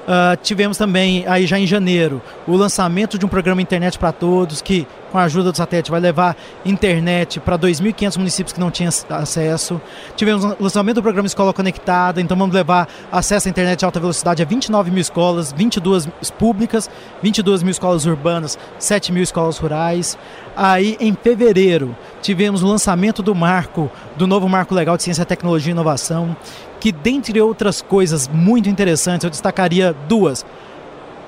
Uh, 0.01 0.35
tivemos 0.41 0.77
também, 0.77 1.23
aí 1.27 1.45
já 1.45 1.59
em 1.59 1.67
janeiro, 1.67 2.21
o 2.47 2.55
lançamento 2.55 3.19
de 3.19 3.25
um 3.25 3.29
programa 3.29 3.61
Internet 3.61 3.99
para 3.99 4.11
Todos, 4.11 4.61
que, 4.61 4.87
com 5.11 5.17
a 5.17 5.23
ajuda 5.23 5.51
do 5.51 5.57
satélite, 5.57 5.91
vai 5.91 5.99
levar 5.99 6.35
internet 6.65 7.39
para 7.39 7.57
2.500 7.57 8.17
municípios 8.17 8.53
que 8.53 8.59
não 8.59 8.71
tinham 8.71 8.89
acesso. 9.09 9.79
Tivemos 10.15 10.43
o 10.43 10.55
lançamento 10.59 10.95
do 10.95 11.03
programa 11.03 11.27
Escola 11.27 11.53
Conectada, 11.53 12.19
então 12.19 12.35
vamos 12.35 12.55
levar 12.55 12.87
acesso 13.11 13.47
à 13.47 13.51
internet 13.51 13.79
de 13.79 13.85
alta 13.85 13.99
velocidade 13.99 14.41
a 14.41 14.45
29 14.45 14.89
mil 14.89 15.01
escolas, 15.01 15.53
22 15.53 16.07
públicas, 16.37 16.89
22 17.21 17.61
mil 17.61 17.71
escolas 17.71 18.05
urbanas, 18.05 18.57
7 18.79 19.11
mil 19.11 19.21
escolas 19.21 19.57
rurais. 19.59 20.17
Aí, 20.55 20.97
em 20.99 21.13
fevereiro, 21.13 21.95
tivemos 22.21 22.63
o 22.63 22.67
lançamento 22.67 23.21
do 23.21 23.35
marco, 23.35 23.89
do 24.17 24.25
novo 24.25 24.49
Marco 24.49 24.73
Legal 24.73 24.97
de 24.97 25.03
Ciência, 25.03 25.25
Tecnologia 25.25 25.71
e 25.71 25.73
Inovação, 25.73 26.35
que, 26.81 26.91
dentre 26.91 27.39
outras 27.39 27.79
coisas 27.81 28.27
muito 28.27 28.67
interessantes, 28.67 29.23
eu 29.23 29.29
destacaria 29.29 29.95
duas. 30.09 30.43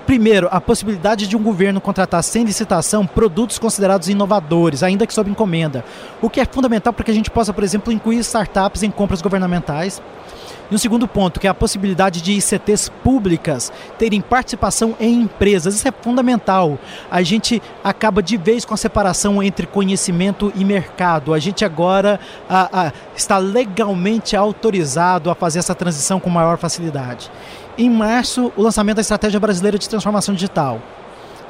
Primeiro, 0.06 0.50
a 0.52 0.60
possibilidade 0.60 1.28
de 1.28 1.38
um 1.38 1.44
governo 1.44 1.80
contratar 1.80 2.22
sem 2.24 2.44
licitação 2.44 3.06
produtos 3.06 3.58
considerados 3.60 4.10
inovadores, 4.10 4.82
ainda 4.84 5.08
que 5.08 5.14
sob 5.14 5.30
encomenda, 5.30 5.86
o 6.22 6.30
que 6.30 6.42
é 6.42 6.46
fundamental 6.46 6.92
para 6.92 7.06
que 7.06 7.12
a 7.12 7.14
gente 7.14 7.30
possa, 7.30 7.54
por 7.54 7.64
exemplo, 7.64 7.94
incluir 7.94 8.18
startups 8.18 8.84
em 8.84 8.92
compras 8.92 9.22
governamentais. 9.22 10.02
E 10.74 10.76
um 10.76 10.80
segundo 10.80 11.08
ponto, 11.08 11.40
que 11.40 11.46
é 11.46 11.52
a 11.52 11.54
possibilidade 11.54 12.20
de 12.20 12.32
ICTs 12.32 12.90
públicas 13.04 13.72
terem 14.00 14.20
participação 14.20 14.96
em 15.00 15.22
empresas. 15.22 15.76
Isso 15.76 15.88
é 15.88 15.92
fundamental. 15.92 16.80
A 17.12 17.22
gente 17.22 17.62
acaba 17.84 18.24
de 18.24 18.38
vez 18.38 18.66
com 18.66 18.74
a 18.74 18.78
separação 18.78 19.44
entre 19.44 19.68
conhecimento 19.68 20.52
e 20.56 20.66
mercado. 20.66 21.32
A 21.32 21.38
gente 21.38 21.64
agora 21.64 22.20
a, 22.50 22.88
a, 22.88 22.94
está 23.16 23.38
legalmente 23.38 24.36
autorizado 24.36 25.30
a 25.30 25.36
fazer 25.36 25.60
essa 25.60 25.76
transição 25.76 26.20
com 26.20 26.32
maior 26.32 26.58
facilidade. 26.58 27.30
Em 27.78 27.88
março, 27.88 28.52
o 28.58 28.64
lançamento 28.64 28.96
da 28.96 29.02
Estratégia 29.02 29.40
Brasileira 29.40 29.78
de 29.78 29.88
Transformação 29.88 30.34
Digital. 30.34 30.82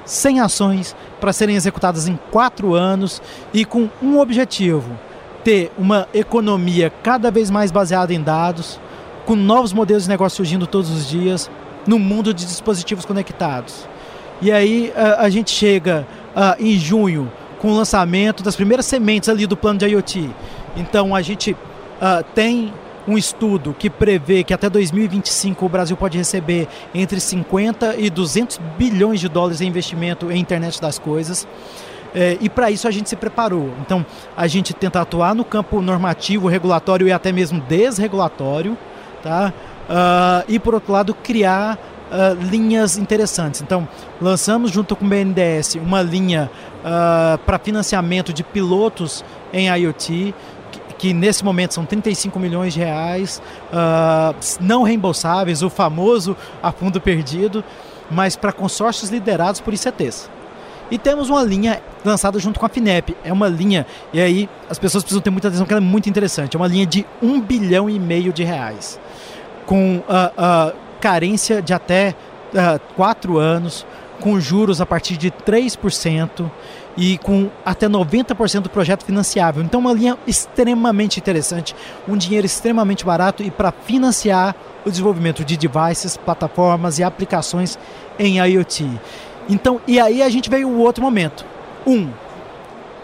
100 0.04 0.42
ações 0.42 0.96
para 1.22 1.32
serem 1.32 1.56
executadas 1.56 2.10
em 2.10 2.20
quatro 2.30 2.74
anos 2.74 3.22
e 3.54 3.64
com 3.64 3.88
um 4.02 4.20
objetivo: 4.20 5.00
ter 5.46 5.72
uma 5.78 6.10
economia 6.14 6.92
cada 7.02 7.32
vez 7.32 7.50
mais 7.50 7.72
baseada 7.72 8.14
em 8.14 8.22
dados, 8.22 8.82
com 9.26 9.36
novos 9.36 9.74
modelos 9.74 10.04
de 10.04 10.10
negócio 10.10 10.38
surgindo 10.38 10.68
todos 10.68 10.90
os 10.90 11.08
dias, 11.08 11.50
no 11.86 12.00
mundo 12.00 12.34
de 12.34 12.46
dispositivos 12.46 13.06
conectados. 13.06 13.88
E 14.42 14.52
aí 14.52 14.92
a, 14.96 15.24
a 15.24 15.30
gente 15.30 15.52
chega 15.52 16.08
uh, 16.36 16.62
em 16.64 16.78
junho 16.78 17.32
com 17.60 17.72
o 17.72 17.76
lançamento 17.76 18.44
das 18.44 18.56
primeiras 18.56 18.86
sementes 18.86 19.30
ali 19.30 19.48
do 19.48 19.56
plano 19.56 19.80
de 19.80 19.86
IoT. 19.88 20.30
Então 20.76 21.16
a 21.16 21.22
gente 21.22 21.52
uh, 21.52 22.24
tem 22.36 22.74
um 23.08 23.18
estudo 23.18 23.76
que 23.78 23.90
prevê 23.90 24.44
que 24.44 24.54
até 24.54 24.70
2025 24.70 25.66
o 25.66 25.70
Brasil 25.70 25.96
pode 25.98 26.18
receber 26.18 26.68
entre 26.94 27.20
50 27.20 27.96
e 27.98 28.10
200 28.10 28.60
bilhões 28.78 29.20
de 29.20 29.28
dólares 29.28 29.62
em 29.62 29.68
investimento 29.68 30.32
em 30.32 30.40
internet 30.40 30.82
das 30.82 30.98
coisas. 30.98 31.48
É, 32.16 32.38
e 32.40 32.48
para 32.48 32.70
isso 32.70 32.88
a 32.88 32.92
gente 32.92 33.10
se 33.10 33.16
preparou. 33.16 33.72
Então, 33.82 34.06
a 34.38 34.46
gente 34.48 34.74
tenta 34.74 35.02
atuar 35.02 35.34
no 35.34 35.44
campo 35.44 35.82
normativo, 35.82 36.48
regulatório 36.48 37.08
e 37.08 37.12
até 37.12 37.32
mesmo 37.32 37.60
desregulatório, 37.62 38.78
tá? 39.24 39.54
uh, 39.84 40.44
e, 40.48 40.60
por 40.60 40.74
outro 40.74 40.92
lado, 40.92 41.14
criar 41.14 41.78
uh, 42.12 42.42
linhas 42.44 42.98
interessantes. 42.98 43.62
Então, 43.62 43.88
lançamos 44.22 44.72
junto 44.72 44.96
com 44.96 45.06
o 45.06 45.08
BNDES 45.08 45.76
uma 45.76 46.02
linha 46.02 46.50
uh, 46.80 47.38
para 47.40 47.58
financiamento 47.60 48.34
de 48.34 48.44
pilotos 48.44 49.24
em 49.52 49.68
IoT, 49.68 50.34
que, 50.72 50.80
que, 50.98 51.14
nesse 51.14 51.44
momento 51.44 51.74
são 51.74 51.86
35 51.86 52.40
milhões 52.40 52.74
de 52.74 52.80
reais, 52.80 53.42
não 54.60 54.84
reembolsáveis, 54.84 55.62
o 55.62 55.70
famoso 55.70 56.36
a 56.62 56.72
fundo 56.72 57.00
perdido, 57.00 57.64
mas 58.10 58.36
para 58.36 58.52
consórcios 58.52 59.12
liderados 59.12 59.62
por 59.62 59.74
ICTs. 59.74 60.30
E 60.90 60.98
temos 60.98 61.30
uma 61.30 61.44
linha 61.44 61.82
lançada 62.04 62.38
junto 62.40 62.60
com 62.60 62.66
a 62.66 62.70
FINEP. 62.70 63.16
É 63.24 63.32
uma 63.32 63.48
linha, 63.48 63.86
e 64.12 64.22
aí 64.22 64.50
as 64.70 64.78
pessoas 64.78 65.04
precisam 65.04 65.22
ter 65.22 65.30
muita 65.30 65.48
atenção, 65.48 65.66
que 65.66 65.74
ela 65.74 65.82
é 65.82 65.86
muito 65.86 66.10
interessante. 66.10 66.56
É 66.56 66.60
uma 66.60 66.68
linha 66.68 66.86
de 66.86 67.06
um 67.22 67.40
bilhão 67.40 67.90
e 67.90 68.00
meio 68.00 68.34
de 68.34 68.44
reais. 68.44 69.00
Com 69.66 69.98
uh, 69.98 70.02
uh, 70.02 70.76
carência 71.00 71.62
de 71.62 71.74
até 71.74 72.16
uh, 72.54 72.80
quatro 72.96 73.38
anos, 73.38 73.86
com 74.20 74.40
juros 74.40 74.80
a 74.80 74.86
partir 74.86 75.18
de 75.18 75.30
3% 75.30 76.50
e 76.96 77.18
com 77.18 77.50
até 77.66 77.90
90% 77.90 78.62
do 78.62 78.70
projeto 78.70 79.04
financiável. 79.04 79.64
Então, 79.64 79.80
uma 79.80 79.94
linha 79.94 80.18
extremamente 80.28 81.20
interessante, 81.20 81.76
um 82.08 82.16
dinheiro 82.16 82.46
extremamente 82.46 83.04
barato 83.04 83.44
e 83.44 83.52
para 83.52 83.72
financiar 83.72 84.56
o 84.86 84.90
desenvolvimento 84.90 85.44
de 85.44 85.58
devices, 85.58 86.18
plataformas 86.18 87.00
e 87.00 87.04
aplicações 87.04 87.78
em 88.20 88.38
IoT. 88.40 88.90
Então, 89.50 89.82
e 89.88 90.00
aí 90.00 90.22
a 90.22 90.30
gente 90.30 90.50
veio 90.50 90.70
o 90.70 90.80
outro 90.80 91.04
momento. 91.04 91.46
Um, 91.86 92.10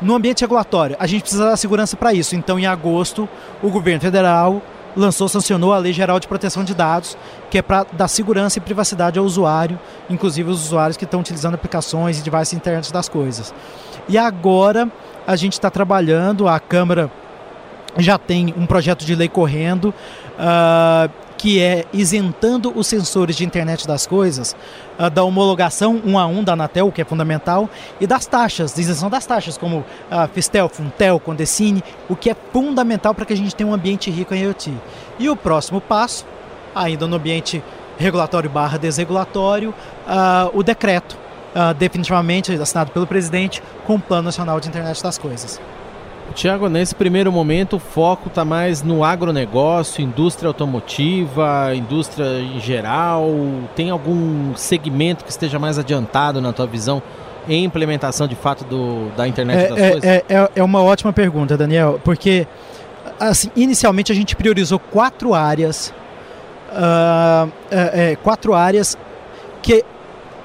no 0.02 0.16
ambiente 0.16 0.42
regulatório, 0.42 0.96
a 1.00 1.08
gente 1.08 1.22
precisa 1.22 1.46
dar 1.46 1.58
segurança 1.58 1.98
para 1.98 2.14
isso. 2.14 2.36
Então, 2.36 2.58
em 2.58 2.66
agosto, 2.66 3.28
o 3.62 3.70
governo 3.70 4.00
federal 4.00 4.62
lançou, 4.96 5.28
sancionou 5.28 5.74
a 5.74 5.78
Lei 5.78 5.94
Geral 5.94 6.20
de 6.20 6.28
Proteção 6.28 6.64
de 6.64 6.74
Dados, 6.74 7.18
que 7.50 7.58
é 7.58 7.62
para 7.62 7.86
dar 7.94 8.08
segurança 8.08 8.58
e 8.58 8.62
privacidade 8.62 9.20
ao 9.20 9.26
usuário, 9.26 9.80
inclusive 10.10 10.50
os 10.50 10.66
usuários 10.66 10.98
que 10.98 11.06
estão 11.06 11.20
utilizando 11.20 11.56
aplicações 11.56 12.20
e 12.20 12.24
devices 12.24 12.54
internet 12.54 12.92
das 12.92 13.08
coisas. 13.08 13.54
E 14.08 14.18
agora 14.18 14.90
a 15.26 15.36
gente 15.36 15.54
está 15.54 15.70
trabalhando, 15.70 16.48
a 16.48 16.60
Câmara 16.60 17.12
já 17.98 18.18
tem 18.18 18.54
um 18.58 18.66
projeto 18.66 19.06
de 19.06 19.16
lei 19.16 19.28
correndo 19.28 19.94
uh, 20.38 21.12
que 21.40 21.62
é 21.62 21.86
isentando 21.94 22.78
os 22.78 22.86
sensores 22.86 23.38
de 23.38 23.46
internet 23.46 23.88
das 23.88 24.06
coisas 24.06 24.58
uh, 25.00 25.10
da 25.10 25.24
homologação 25.24 26.02
um 26.06 26.20
a 26.20 26.26
um 26.26 26.44
da 26.44 26.52
Anatel, 26.52 26.92
que 26.92 27.02
é 27.02 27.06
fundamental, 27.06 27.70
e 27.98 28.06
das 28.06 28.26
taxas, 28.26 28.74
da 28.74 28.82
isenção 28.82 29.10
das 29.10 29.26
taxas, 29.26 29.58
como 29.58 29.86
a 30.12 30.26
uh, 30.26 30.28
Fistel, 30.28 30.68
Funtel, 30.68 31.18
Condecine, 31.18 31.82
o 32.10 32.16
que 32.16 32.30
é 32.30 32.36
fundamental 32.52 33.16
para 33.16 33.24
que 33.26 33.32
a 33.32 33.38
gente 33.38 33.56
tenha 33.56 33.70
um 33.70 33.74
ambiente 33.74 34.12
rico 34.12 34.36
em 34.36 34.44
IoT. 34.44 34.74
E 35.18 35.30
o 35.30 35.36
próximo 35.36 35.80
passo, 35.80 36.26
ainda 36.76 37.08
no 37.08 37.16
ambiente 37.16 37.64
regulatório 37.98 38.50
barra 38.50 38.78
desregulatório, 38.78 39.70
uh, 39.70 40.52
o 40.54 40.62
decreto, 40.62 41.18
uh, 41.56 41.74
definitivamente 41.74 42.52
assinado 42.52 42.92
pelo 42.92 43.08
presidente, 43.08 43.64
com 43.88 43.96
o 43.96 44.00
Plano 44.00 44.24
Nacional 44.24 44.60
de 44.60 44.68
Internet 44.68 45.02
das 45.02 45.18
Coisas. 45.18 45.58
Tiago, 46.34 46.70
nesse 46.70 46.96
primeiro 46.96 47.32
momento 47.32 47.76
o 47.76 47.80
foco 47.80 48.30
está 48.30 48.46
mais 48.46 48.82
no 48.82 49.04
agronegócio, 49.04 50.04
indústria 50.04 50.48
automotiva, 50.48 51.74
indústria 51.76 52.40
em 52.40 52.60
geral. 52.60 53.30
Tem 53.76 53.90
algum 53.90 54.56
segmento 54.56 55.24
que 55.24 55.32
esteja 55.32 55.60
mais 55.60 55.78
adiantado 55.78 56.42
na 56.42 56.54
tua 56.54 56.68
visão 56.68 57.02
em 57.48 57.64
implementação 57.64 58.28
de 58.28 58.36
fato 58.36 58.64
do, 58.64 59.10
da 59.16 59.28
internet 59.28 59.58
é, 59.58 59.68
das 59.68 59.78
é, 59.78 59.92
coisas? 59.92 60.10
É, 60.10 60.24
é, 60.30 60.50
é 60.56 60.64
uma 60.64 60.82
ótima 60.84 61.12
pergunta, 61.12 61.58
Daniel, 61.58 62.00
porque 62.04 62.48
assim, 63.20 63.50
inicialmente 63.56 64.12
a 64.12 64.16
gente 64.16 64.36
priorizou 64.36 64.80
quatro 64.80 65.34
áreas, 65.34 65.94
uh, 66.72 67.52
é, 67.72 68.16
quatro 68.18 68.54
áreas 68.54 68.98
que 69.62 69.84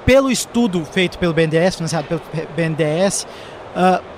pelo 0.05 0.31
estudo 0.31 0.85
feito 0.85 1.19
pelo 1.19 1.33
BNDES, 1.33 1.77
financiado 1.77 2.07
pelo 2.07 2.21
BNDES, 2.57 3.27
uh, 3.75 4.14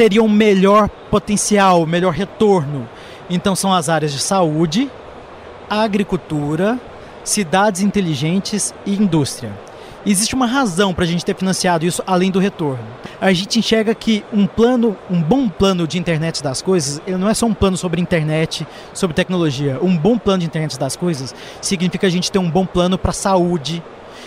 teriam 0.00 0.26
melhor 0.26 0.88
potencial, 1.10 1.86
melhor 1.86 2.14
retorno. 2.14 2.88
Então 3.28 3.54
são 3.54 3.70
as 3.70 3.90
áreas 3.90 4.10
de 4.14 4.18
saúde, 4.18 4.90
agricultura, 5.68 6.80
cidades 7.22 7.82
inteligentes 7.82 8.72
e 8.86 8.94
indústria. 8.94 9.52
Existe 10.06 10.34
uma 10.34 10.46
razão 10.46 10.94
para 10.94 11.04
a 11.04 11.06
gente 11.06 11.22
ter 11.22 11.36
financiado 11.36 11.84
isso 11.84 12.02
além 12.06 12.30
do 12.30 12.38
retorno. 12.38 12.82
A 13.20 13.30
gente 13.34 13.58
enxerga 13.58 13.94
que 13.94 14.24
um 14.32 14.46
plano, 14.46 14.96
um 15.10 15.20
bom 15.20 15.50
plano 15.50 15.86
de 15.86 15.98
internet 15.98 16.42
das 16.42 16.62
coisas, 16.62 17.02
ele 17.06 17.18
não 17.18 17.28
é 17.28 17.34
só 17.34 17.44
um 17.44 17.52
plano 17.52 17.76
sobre 17.76 18.00
internet, 18.00 18.66
sobre 18.94 19.14
tecnologia. 19.14 19.78
Um 19.82 19.94
bom 19.94 20.16
plano 20.16 20.38
de 20.38 20.46
internet 20.46 20.78
das 20.78 20.96
coisas 20.96 21.34
significa 21.60 22.06
a 22.06 22.10
gente 22.10 22.32
ter 22.32 22.38
um 22.38 22.50
bom 22.50 22.64
plano 22.64 22.96
para 22.96 23.12
saúde, 23.12 23.82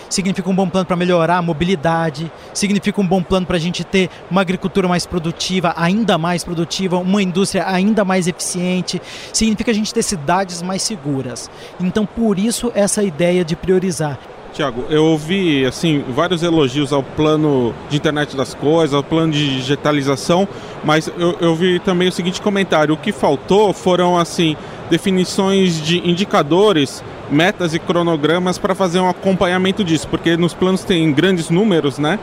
significa 0.08 0.48
um 0.48 0.54
bom 0.54 0.68
plano 0.68 0.86
para 0.86 0.96
melhorar 0.96 1.38
a 1.38 1.42
mobilidade, 1.42 2.30
significa 2.52 3.00
um 3.00 3.06
bom 3.06 3.22
plano 3.22 3.46
para 3.46 3.56
a 3.56 3.60
gente 3.60 3.84
ter 3.84 4.10
uma 4.30 4.40
agricultura 4.40 4.88
mais 4.88 5.06
produtiva, 5.06 5.74
ainda 5.76 6.16
mais 6.18 6.44
produtiva, 6.44 6.98
uma 6.98 7.22
indústria 7.22 7.68
ainda 7.68 8.04
mais 8.04 8.26
eficiente, 8.26 9.00
significa 9.32 9.70
a 9.70 9.74
gente 9.74 9.92
ter 9.92 10.02
cidades 10.02 10.62
mais 10.62 10.82
seguras. 10.82 11.50
Então, 11.80 12.06
por 12.06 12.38
isso, 12.38 12.70
essa 12.74 13.02
ideia 13.02 13.44
de 13.44 13.56
priorizar. 13.56 14.18
Tiago, 14.54 14.84
eu 14.88 15.04
ouvi 15.06 15.66
assim 15.66 16.04
vários 16.10 16.44
elogios 16.44 16.92
ao 16.92 17.02
plano 17.02 17.74
de 17.90 17.96
internet 17.96 18.36
das 18.36 18.54
coisas, 18.54 18.94
ao 18.94 19.02
plano 19.02 19.32
de 19.32 19.56
digitalização, 19.56 20.46
mas 20.84 21.10
eu, 21.18 21.36
eu 21.40 21.56
vi 21.56 21.80
também 21.80 22.06
o 22.06 22.12
seguinte 22.12 22.40
comentário: 22.40 22.94
o 22.94 22.96
que 22.96 23.10
faltou 23.10 23.72
foram 23.72 24.16
assim 24.16 24.56
definições 24.88 25.82
de 25.82 26.08
indicadores 26.08 27.02
metas 27.30 27.74
e 27.74 27.78
cronogramas 27.78 28.58
para 28.58 28.74
fazer 28.74 29.00
um 29.00 29.08
acompanhamento 29.08 29.82
disso, 29.84 30.08
porque 30.08 30.36
nos 30.36 30.54
planos 30.54 30.84
tem 30.84 31.12
grandes 31.12 31.50
números, 31.50 31.98
né? 31.98 32.18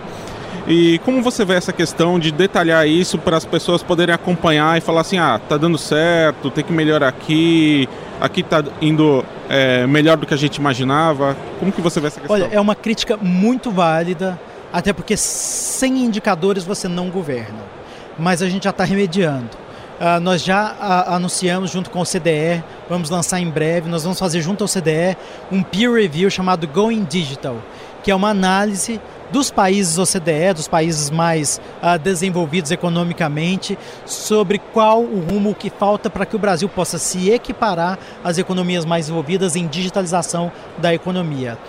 E 0.67 0.99
como 0.99 1.21
você 1.21 1.43
vê 1.43 1.55
essa 1.55 1.73
questão 1.73 2.19
de 2.19 2.31
detalhar 2.31 2.87
isso 2.87 3.17
para 3.17 3.35
as 3.35 3.45
pessoas 3.45 3.81
poderem 3.81 4.13
acompanhar 4.13 4.77
e 4.77 4.81
falar 4.81 5.01
assim, 5.01 5.17
ah, 5.17 5.39
tá 5.49 5.57
dando 5.57 5.77
certo, 5.77 6.51
tem 6.51 6.63
que 6.63 6.71
melhorar 6.71 7.07
aqui, 7.07 7.89
aqui 8.19 8.43
tá 8.43 8.63
indo 8.79 9.25
é, 9.49 9.87
melhor 9.87 10.17
do 10.17 10.25
que 10.25 10.33
a 10.33 10.37
gente 10.37 10.57
imaginava. 10.57 11.35
Como 11.59 11.71
que 11.71 11.81
você 11.81 11.99
vê 11.99 12.07
essa 12.07 12.19
questão? 12.19 12.35
Olha, 12.35 12.49
é 12.51 12.59
uma 12.59 12.75
crítica 12.75 13.17
muito 13.17 13.71
válida, 13.71 14.39
até 14.71 14.93
porque 14.93 15.17
sem 15.17 16.05
indicadores 16.05 16.63
você 16.63 16.87
não 16.87 17.09
governa. 17.09 17.59
Mas 18.19 18.41
a 18.41 18.49
gente 18.49 18.65
já 18.65 18.69
está 18.69 18.83
remediando. 18.83 19.49
Uh, 20.01 20.19
nós 20.19 20.43
já 20.43 20.71
uh, 20.71 21.13
anunciamos 21.13 21.69
junto 21.69 21.91
com 21.91 22.01
o 22.01 22.03
CDE, 22.03 22.63
vamos 22.89 23.11
lançar 23.11 23.39
em 23.39 23.47
breve, 23.47 23.87
nós 23.87 24.01
vamos 24.01 24.17
fazer 24.17 24.41
junto 24.41 24.63
ao 24.63 24.67
CDE 24.67 25.15
um 25.51 25.61
peer 25.61 25.93
review 25.93 26.27
chamado 26.27 26.67
Going 26.67 27.03
Digital, 27.03 27.57
que 28.01 28.09
é 28.09 28.15
uma 28.15 28.29
análise 28.29 28.99
dos 29.31 29.51
países 29.51 29.99
OCDE, 29.99 30.55
dos 30.55 30.67
países 30.67 31.11
mais 31.11 31.61
uh, 31.83 31.99
desenvolvidos 31.99 32.71
economicamente, 32.71 33.77
sobre 34.03 34.57
qual 34.57 35.03
o 35.03 35.19
rumo 35.19 35.53
que 35.53 35.69
falta 35.69 36.09
para 36.09 36.25
que 36.25 36.35
o 36.35 36.39
Brasil 36.39 36.67
possa 36.67 36.97
se 36.97 37.29
equiparar 37.29 37.99
às 38.23 38.39
economias 38.39 38.85
mais 38.85 39.05
desenvolvidas 39.05 39.55
em 39.55 39.67
digitalização 39.67 40.51
da 40.79 40.91
economia. 40.91 41.59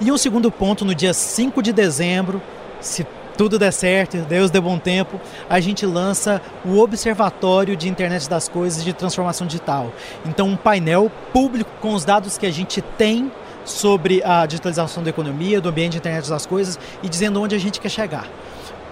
E 0.00 0.12
um 0.12 0.16
segundo 0.16 0.48
ponto, 0.48 0.84
no 0.84 0.94
dia 0.94 1.12
5 1.12 1.60
de 1.60 1.72
dezembro, 1.72 2.40
se 2.80 3.04
tudo 3.40 3.58
der 3.58 3.72
certo, 3.72 4.18
Deus 4.18 4.50
dê 4.50 4.60
bom 4.60 4.78
tempo, 4.78 5.18
a 5.48 5.58
gente 5.60 5.86
lança 5.86 6.42
o 6.62 6.76
Observatório 6.76 7.74
de 7.74 7.88
Internet 7.88 8.28
das 8.28 8.50
Coisas 8.50 8.84
de 8.84 8.92
Transformação 8.92 9.46
Digital. 9.46 9.90
Então, 10.26 10.46
um 10.46 10.56
painel 10.58 11.10
público 11.32 11.70
com 11.80 11.94
os 11.94 12.04
dados 12.04 12.36
que 12.36 12.44
a 12.44 12.50
gente 12.50 12.82
tem 12.82 13.32
sobre 13.64 14.22
a 14.24 14.44
digitalização 14.44 15.02
da 15.02 15.08
economia, 15.08 15.58
do 15.58 15.70
ambiente 15.70 15.92
de 15.92 15.96
internet 15.96 16.28
das 16.28 16.44
coisas 16.44 16.78
e 17.02 17.08
dizendo 17.08 17.40
onde 17.40 17.54
a 17.54 17.58
gente 17.58 17.80
quer 17.80 17.88
chegar. 17.88 18.28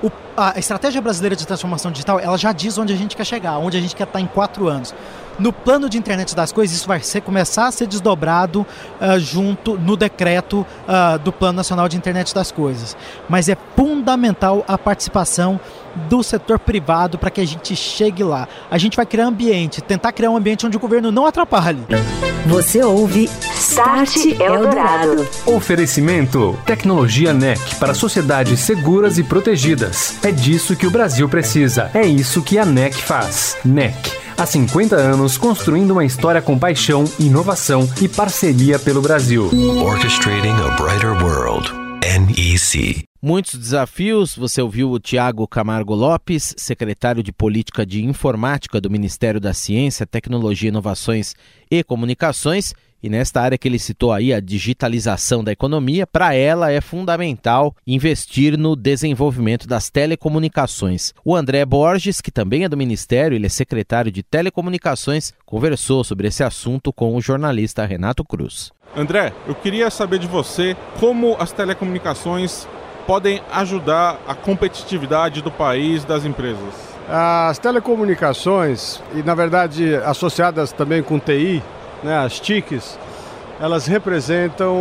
O, 0.02 0.10
a 0.34 0.58
estratégia 0.58 1.02
brasileira 1.02 1.36
de 1.36 1.46
transformação 1.46 1.90
digital, 1.90 2.18
ela 2.18 2.38
já 2.38 2.50
diz 2.50 2.78
onde 2.78 2.94
a 2.94 2.96
gente 2.96 3.14
quer 3.14 3.26
chegar, 3.26 3.58
onde 3.58 3.76
a 3.76 3.80
gente 3.82 3.94
quer 3.94 4.04
estar 4.04 4.18
em 4.18 4.26
quatro 4.26 4.66
anos. 4.66 4.94
No 5.38 5.52
plano 5.52 5.88
de 5.88 5.96
internet 5.96 6.34
das 6.34 6.50
coisas, 6.50 6.76
isso 6.76 6.88
vai 6.88 7.00
ser, 7.00 7.20
começar 7.20 7.68
a 7.68 7.70
ser 7.70 7.86
desdobrado 7.86 8.66
uh, 9.00 9.18
junto 9.20 9.78
no 9.78 9.96
decreto 9.96 10.66
uh, 10.86 11.18
do 11.20 11.32
Plano 11.32 11.56
Nacional 11.56 11.88
de 11.88 11.96
Internet 11.96 12.34
das 12.34 12.50
Coisas. 12.50 12.96
Mas 13.28 13.48
é 13.48 13.56
fundamental 13.76 14.64
a 14.66 14.76
participação 14.76 15.60
do 15.98 16.22
setor 16.22 16.58
privado 16.58 17.18
para 17.18 17.30
que 17.30 17.40
a 17.40 17.46
gente 17.46 17.76
chegue 17.76 18.22
lá. 18.22 18.48
A 18.70 18.78
gente 18.78 18.96
vai 18.96 19.04
criar 19.04 19.26
ambiente, 19.26 19.82
tentar 19.82 20.12
criar 20.12 20.30
um 20.30 20.36
ambiente 20.36 20.66
onde 20.66 20.76
o 20.76 20.80
governo 20.80 21.10
não 21.10 21.26
atrapalhe. 21.26 21.84
Você 22.46 22.82
ouve 22.82 23.28
Start 23.54 24.16
Eldorado. 24.40 25.28
Oferecimento: 25.44 26.58
Tecnologia 26.64 27.34
NEC 27.34 27.74
para 27.76 27.92
sociedades 27.92 28.60
seguras 28.60 29.18
e 29.18 29.22
protegidas. 29.22 30.16
É 30.24 30.32
disso 30.32 30.74
que 30.74 30.86
o 30.86 30.90
Brasil 30.90 31.28
precisa. 31.28 31.90
É 31.92 32.06
isso 32.06 32.42
que 32.42 32.58
a 32.58 32.64
NEC 32.64 32.94
faz. 32.94 33.56
NEC 33.64 34.28
Há 34.38 34.46
50 34.46 34.94
anos 34.94 35.36
construindo 35.36 35.90
uma 35.90 36.04
história 36.04 36.40
com 36.40 36.56
paixão, 36.56 37.04
inovação 37.18 37.90
e 38.00 38.08
parceria 38.08 38.78
pelo 38.78 39.02
Brasil. 39.02 39.50
Orchestrating 39.82 40.54
a 40.64 40.80
Brighter 40.80 41.10
World. 41.20 41.68
NEC. 42.04 43.07
Muitos 43.20 43.58
desafios. 43.58 44.36
Você 44.36 44.62
ouviu 44.62 44.92
o 44.92 45.00
Tiago 45.00 45.48
Camargo 45.48 45.92
Lopes, 45.94 46.54
secretário 46.56 47.20
de 47.20 47.32
Política 47.32 47.84
de 47.84 48.04
Informática 48.04 48.80
do 48.80 48.88
Ministério 48.88 49.40
da 49.40 49.52
Ciência, 49.52 50.06
Tecnologia, 50.06 50.68
Inovações 50.68 51.34
e 51.68 51.82
Comunicações, 51.82 52.74
E 53.00 53.08
nesta 53.08 53.40
área 53.40 53.56
que 53.56 53.68
ele 53.68 53.78
citou 53.78 54.12
aí, 54.12 54.32
a 54.32 54.40
digitalização 54.40 55.44
da 55.44 55.52
economia, 55.52 56.04
para 56.04 56.34
ela 56.34 56.72
é 56.72 56.80
fundamental 56.80 57.74
investir 57.86 58.58
no 58.58 58.74
desenvolvimento 58.74 59.68
das 59.68 59.88
telecomunicações. 59.88 61.14
O 61.24 61.36
André 61.36 61.64
Borges, 61.64 62.20
que 62.20 62.32
também 62.32 62.64
é 62.64 62.68
do 62.68 62.76
Ministério, 62.76 63.36
ele 63.36 63.46
é 63.46 63.48
secretário 63.48 64.10
de 64.10 64.24
Telecomunicações, 64.24 65.32
conversou 65.46 66.02
sobre 66.02 66.26
esse 66.26 66.42
assunto 66.42 66.92
com 66.92 67.14
o 67.14 67.20
jornalista 67.20 67.86
Renato 67.86 68.24
Cruz. 68.24 68.72
André, 68.96 69.32
eu 69.46 69.54
queria 69.54 69.90
saber 69.90 70.18
de 70.18 70.26
você 70.26 70.76
como 70.98 71.36
as 71.38 71.52
telecomunicações 71.52 72.66
podem 73.08 73.40
ajudar 73.50 74.18
a 74.28 74.34
competitividade 74.34 75.40
do 75.40 75.50
país, 75.50 76.04
das 76.04 76.26
empresas. 76.26 76.74
As 77.08 77.58
telecomunicações, 77.58 79.02
e 79.14 79.22
na 79.22 79.34
verdade 79.34 79.96
associadas 79.96 80.72
também 80.72 81.02
com 81.02 81.18
TI, 81.18 81.62
né, 82.02 82.18
as 82.18 82.38
TICs, 82.38 82.98
elas 83.58 83.86
representam 83.86 84.76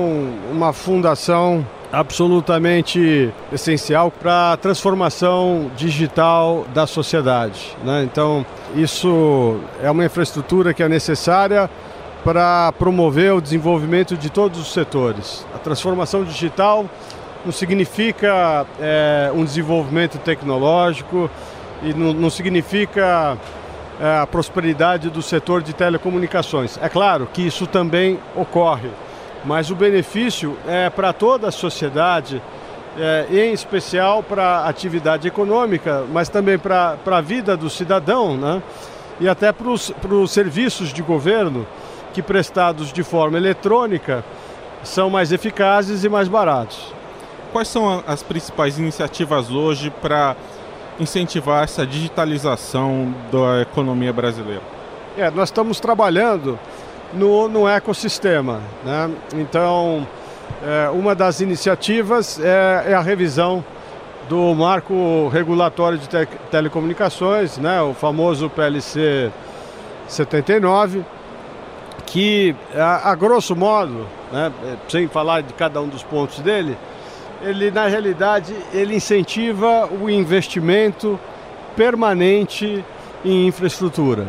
uma 0.51 0.73
fundação 0.73 1.65
absolutamente 1.89 3.33
essencial 3.49 4.11
para 4.11 4.51
a 4.51 4.57
transformação 4.57 5.71
digital 5.77 6.65
da 6.73 6.85
sociedade. 6.85 7.77
Né? 7.81 8.03
Então, 8.03 8.45
isso 8.75 9.57
é 9.81 9.89
uma 9.89 10.03
infraestrutura 10.03 10.73
que 10.73 10.83
é 10.83 10.89
necessária 10.89 11.69
para 12.25 12.73
promover 12.73 13.33
o 13.33 13.39
desenvolvimento 13.39 14.17
de 14.17 14.29
todos 14.29 14.59
os 14.59 14.73
setores. 14.73 15.45
A 15.55 15.57
transformação 15.57 16.25
digital 16.25 16.85
não 17.47 17.53
significa 17.53 18.65
é, 18.77 19.31
um 19.33 19.45
desenvolvimento 19.45 20.17
tecnológico 20.17 21.31
e 21.81 21.93
não, 21.93 22.11
não 22.11 22.29
significa 22.29 23.37
é, 24.01 24.19
a 24.19 24.27
prosperidade 24.27 25.09
do 25.09 25.21
setor 25.21 25.63
de 25.63 25.71
telecomunicações. 25.71 26.77
É 26.81 26.89
claro 26.89 27.25
que 27.31 27.41
isso 27.41 27.65
também 27.65 28.19
ocorre, 28.35 28.89
mas 29.45 29.71
o 29.71 29.75
benefício 29.75 30.57
é 30.67 30.89
para 30.89 31.13
toda 31.13 31.47
a 31.47 31.51
sociedade, 31.51 32.41
é, 32.99 33.27
em 33.31 33.53
especial 33.53 34.21
para 34.21 34.43
a 34.43 34.67
atividade 34.67 35.25
econômica, 35.25 36.03
mas 36.11 36.27
também 36.27 36.59
para 36.59 36.97
a 37.05 37.21
vida 37.21 37.55
do 37.55 37.69
cidadão, 37.69 38.35
né? 38.35 38.61
e 39.21 39.29
até 39.29 39.53
para 39.53 39.69
os 39.69 40.31
serviços 40.31 40.91
de 40.91 41.01
governo 41.01 41.65
que 42.13 42.21
prestados 42.21 42.91
de 42.91 43.03
forma 43.03 43.37
eletrônica 43.37 44.21
são 44.83 45.09
mais 45.09 45.31
eficazes 45.31 46.03
e 46.03 46.09
mais 46.09 46.27
baratos. 46.27 46.96
Quais 47.51 47.67
são 47.67 48.03
as 48.05 48.21
principais 48.21 48.77
iniciativas 48.77 49.49
hoje 49.49 49.89
para 50.01 50.35
incentivar 50.99 51.63
essa 51.63 51.85
digitalização 51.85 53.13
da 53.31 53.61
economia 53.61 54.11
brasileira? 54.11 54.61
É, 55.17 55.31
nós 55.31 55.49
estamos 55.49 55.79
trabalhando 55.79 56.59
no, 57.13 57.47
no 57.47 57.67
ecossistema. 57.67 58.61
Né? 58.83 59.11
Então, 59.35 60.05
é, 60.63 60.89
uma 60.89 61.15
das 61.15 61.41
iniciativas 61.41 62.39
é, 62.39 62.85
é, 62.87 62.93
a 62.93 63.01
revisão 63.01 63.63
do 64.27 64.53
marco 64.53 65.29
regulatório 65.29 65.97
de 65.97 66.07
te 66.07 66.27
telecomunicações, 66.51 67.57
né? 67.57 67.81
o 67.81 67.93
famoso 67.93 68.49
PLC 68.49 69.31
79, 70.07 71.05
que, 72.05 72.55
a, 72.75 73.11
a 73.11 73.15
grosso 73.15 73.55
modo, 73.55 74.05
né? 74.31 74.51
sem 74.89 75.07
falar 75.07 75.41
de 75.41 75.53
cada 75.53 75.81
um 75.81 75.87
dos 75.87 76.03
pontos 76.03 76.39
dele, 76.39 76.77
ele 77.41 77.71
na 77.71 77.87
realidade 77.87 78.55
ele 78.73 78.95
incentiva 78.95 79.87
o 79.87 80.09
investimento 80.09 81.19
permanente 81.75 82.83
em 83.23 83.47
infraestrutura. 83.47 84.25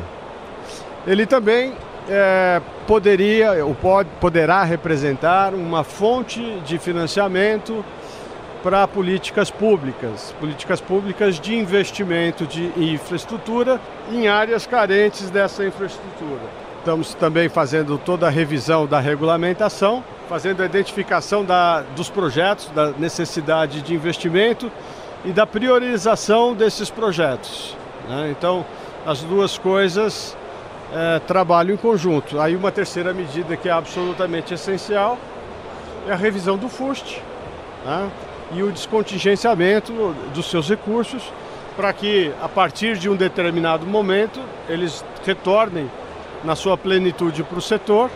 Ele 1.06 1.26
também 1.26 1.72
é, 2.08 2.60
poderia 2.86 3.64
ou 3.64 3.74
pode, 3.74 4.08
poderá 4.20 4.62
representar 4.64 5.54
uma 5.54 5.84
fonte 5.84 6.60
de 6.64 6.78
financiamento 6.78 7.84
para 8.62 8.86
políticas 8.88 9.50
públicas, 9.50 10.34
políticas 10.40 10.80
públicas 10.80 11.38
de 11.38 11.54
investimento 11.54 12.46
de 12.46 12.72
infraestrutura 12.76 13.80
em 14.10 14.26
áreas 14.26 14.66
carentes 14.66 15.30
dessa 15.30 15.64
infraestrutura. 15.64 16.40
Estamos 16.78 17.14
também 17.14 17.48
fazendo 17.48 17.98
toda 17.98 18.26
a 18.26 18.30
revisão 18.30 18.86
da 18.86 18.98
regulamentação 18.98 20.02
fazendo 20.28 20.62
a 20.62 20.66
identificação 20.66 21.44
da, 21.44 21.80
dos 21.96 22.10
projetos, 22.10 22.68
da 22.74 22.90
necessidade 22.90 23.80
de 23.80 23.94
investimento 23.94 24.70
e 25.24 25.32
da 25.32 25.46
priorização 25.46 26.54
desses 26.54 26.90
projetos. 26.90 27.76
Né? 28.08 28.30
Então, 28.30 28.64
as 29.06 29.22
duas 29.22 29.56
coisas 29.56 30.36
é, 30.92 31.18
trabalham 31.20 31.74
em 31.74 31.78
conjunto. 31.78 32.38
Aí, 32.38 32.54
uma 32.54 32.70
terceira 32.70 33.14
medida 33.14 33.56
que 33.56 33.68
é 33.68 33.72
absolutamente 33.72 34.52
essencial 34.52 35.18
é 36.06 36.12
a 36.12 36.16
revisão 36.16 36.58
do 36.58 36.68
FUST 36.68 37.22
né? 37.84 38.10
e 38.52 38.62
o 38.62 38.70
descontingenciamento 38.70 40.14
dos 40.34 40.50
seus 40.50 40.68
recursos 40.68 41.22
para 41.74 41.92
que, 41.92 42.32
a 42.42 42.48
partir 42.48 42.98
de 42.98 43.08
um 43.08 43.16
determinado 43.16 43.86
momento, 43.86 44.40
eles 44.68 45.04
retornem 45.24 45.90
na 46.44 46.54
sua 46.54 46.76
plenitude 46.76 47.42
para 47.42 47.58
o 47.58 47.62
setor 47.62 48.10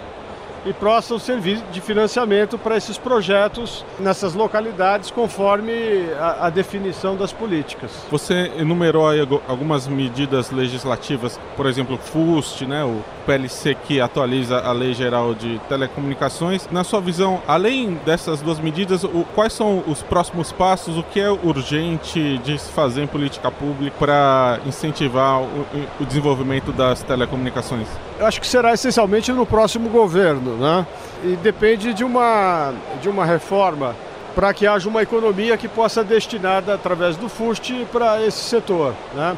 e 0.64 0.72
possam 0.72 1.18
servir 1.18 1.62
de 1.72 1.80
financiamento 1.80 2.58
para 2.58 2.76
esses 2.76 2.98
projetos 2.98 3.84
nessas 3.98 4.34
localidades, 4.34 5.10
conforme 5.10 5.72
a, 6.18 6.46
a 6.46 6.50
definição 6.50 7.16
das 7.16 7.32
políticas. 7.32 7.90
Você 8.10 8.52
enumerou 8.56 9.08
aí 9.08 9.20
algumas 9.48 9.86
medidas 9.88 10.50
legislativas, 10.50 11.38
por 11.56 11.66
exemplo, 11.66 11.96
o 11.96 11.98
FUST, 11.98 12.66
né, 12.66 12.84
o 12.84 13.02
PLC 13.26 13.74
que 13.74 14.00
atualiza 14.00 14.58
a 14.58 14.72
Lei 14.72 14.94
Geral 14.94 15.34
de 15.34 15.60
Telecomunicações. 15.68 16.68
Na 16.70 16.84
sua 16.84 17.00
visão, 17.00 17.40
além 17.46 17.94
dessas 18.04 18.40
duas 18.40 18.58
medidas, 18.58 19.04
o, 19.04 19.26
quais 19.34 19.52
são 19.52 19.82
os 19.86 20.02
próximos 20.02 20.52
passos? 20.52 20.96
O 20.96 21.02
que 21.02 21.20
é 21.20 21.30
urgente 21.30 22.38
de 22.38 22.58
se 22.58 22.70
fazer 22.72 23.02
em 23.02 23.06
política 23.06 23.50
pública 23.50 23.96
para 23.98 24.60
incentivar 24.66 25.40
o, 25.40 25.66
o 26.00 26.04
desenvolvimento 26.04 26.72
das 26.72 27.02
telecomunicações? 27.02 27.88
Eu 28.18 28.26
acho 28.26 28.40
que 28.40 28.46
será 28.46 28.72
essencialmente 28.72 29.32
no 29.32 29.44
próximo 29.44 29.88
governo, 29.88 30.51
né? 30.56 30.86
E 31.24 31.36
depende 31.36 31.94
de 31.94 32.04
uma, 32.04 32.72
de 33.00 33.08
uma 33.08 33.24
reforma 33.24 33.94
para 34.34 34.52
que 34.54 34.66
haja 34.66 34.88
uma 34.88 35.02
economia 35.02 35.56
que 35.56 35.68
possa 35.68 36.02
destinada 36.02 36.74
através 36.74 37.16
do 37.16 37.28
FUST 37.28 37.86
para 37.92 38.22
esse 38.22 38.38
setor, 38.38 38.94
né? 39.14 39.36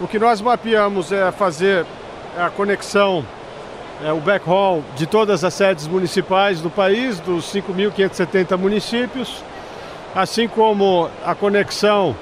O 0.00 0.08
que 0.08 0.18
nós 0.18 0.40
mapeamos 0.40 1.12
é 1.12 1.30
fazer 1.30 1.86
a 2.36 2.50
conexão, 2.50 3.24
é, 4.04 4.12
o 4.12 4.18
backhaul 4.18 4.82
de 4.96 5.06
todas 5.06 5.44
as 5.44 5.54
sedes 5.54 5.86
municipais 5.86 6.60
do 6.60 6.70
país, 6.70 7.20
dos 7.20 7.52
5.570 7.52 8.56
municípios, 8.56 9.44
assim 10.14 10.48
como 10.48 11.08
a 11.24 11.34
conexão 11.34 12.16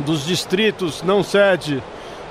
dos 0.00 0.24
distritos 0.24 1.02
não 1.02 1.22
sede 1.22 1.82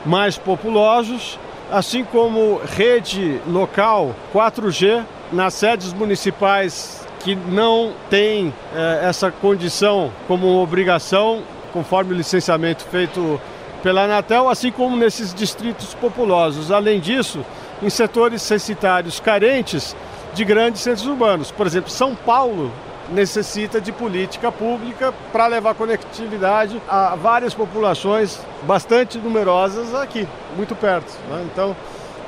mais 0.05 0.37
populosos 0.37 1.37
assim 1.73 2.03
como 2.03 2.61
rede 2.63 3.41
local 3.47 4.15
4G 4.31 5.03
nas 5.33 5.53
sedes 5.55 5.91
municipais 5.91 7.05
que 7.19 7.35
não 7.35 7.93
têm 8.09 8.53
eh, 8.75 9.01
essa 9.03 9.31
condição 9.31 10.11
como 10.27 10.61
obrigação, 10.61 11.41
conforme 11.71 12.13
o 12.13 12.17
licenciamento 12.17 12.83
feito 12.85 13.41
pela 13.81 14.03
Anatel, 14.03 14.47
assim 14.47 14.71
como 14.71 14.95
nesses 14.95 15.33
distritos 15.33 15.93
populosos. 15.95 16.71
Além 16.71 16.99
disso, 16.99 17.43
em 17.81 17.89
setores 17.89 18.41
censitários 18.41 19.19
carentes 19.19 19.95
de 20.33 20.45
grandes 20.45 20.81
centros 20.81 21.05
urbanos. 21.05 21.51
Por 21.51 21.65
exemplo, 21.65 21.89
São 21.89 22.15
Paulo 22.15 22.71
necessita 23.09 23.81
de 23.81 23.91
política 23.91 24.51
pública 24.51 25.13
para 25.31 25.47
levar 25.47 25.75
conectividade 25.75 26.81
a 26.87 27.15
várias 27.15 27.53
populações 27.53 28.39
bastante 28.63 29.17
numerosas 29.17 29.93
aqui, 29.93 30.27
muito 30.55 30.75
perto. 30.75 31.13
Né? 31.29 31.45
Então, 31.51 31.75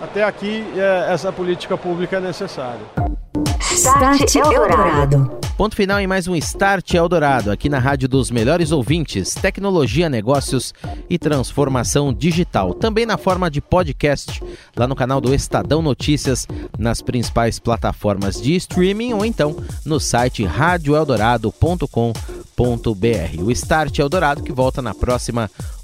até 0.01 0.23
aqui, 0.23 0.65
é, 0.75 1.13
essa 1.13 1.31
política 1.31 1.77
pública 1.77 2.17
é 2.17 2.19
necessária. 2.19 2.81
Start 3.71 4.35
Eldorado. 4.35 5.39
Ponto 5.57 5.75
final 5.75 5.99
em 5.99 6.07
mais 6.07 6.27
um 6.27 6.35
Start 6.35 6.93
Eldorado, 6.93 7.51
aqui 7.51 7.69
na 7.69 7.79
Rádio 7.79 8.09
dos 8.09 8.31
Melhores 8.31 8.71
Ouvintes, 8.71 9.33
Tecnologia, 9.33 10.09
Negócios 10.09 10.73
e 11.09 11.17
Transformação 11.17 12.13
Digital. 12.13 12.73
Também 12.73 13.05
na 13.05 13.17
forma 13.17 13.49
de 13.49 13.61
podcast, 13.61 14.43
lá 14.75 14.87
no 14.87 14.95
canal 14.95 15.21
do 15.21 15.33
Estadão 15.33 15.81
Notícias, 15.81 16.45
nas 16.77 17.01
principais 17.01 17.59
plataformas 17.59 18.41
de 18.41 18.55
streaming 18.55 19.13
ou 19.13 19.25
então 19.25 19.55
no 19.85 19.99
site 19.99 20.43
radioeldorado.com.br. 20.43 23.41
O 23.41 23.51
Start 23.51 23.99
Eldorado 23.99 24.43
que 24.43 24.51
volta 24.51 24.81
na 24.81 24.93
próxima 24.93 25.49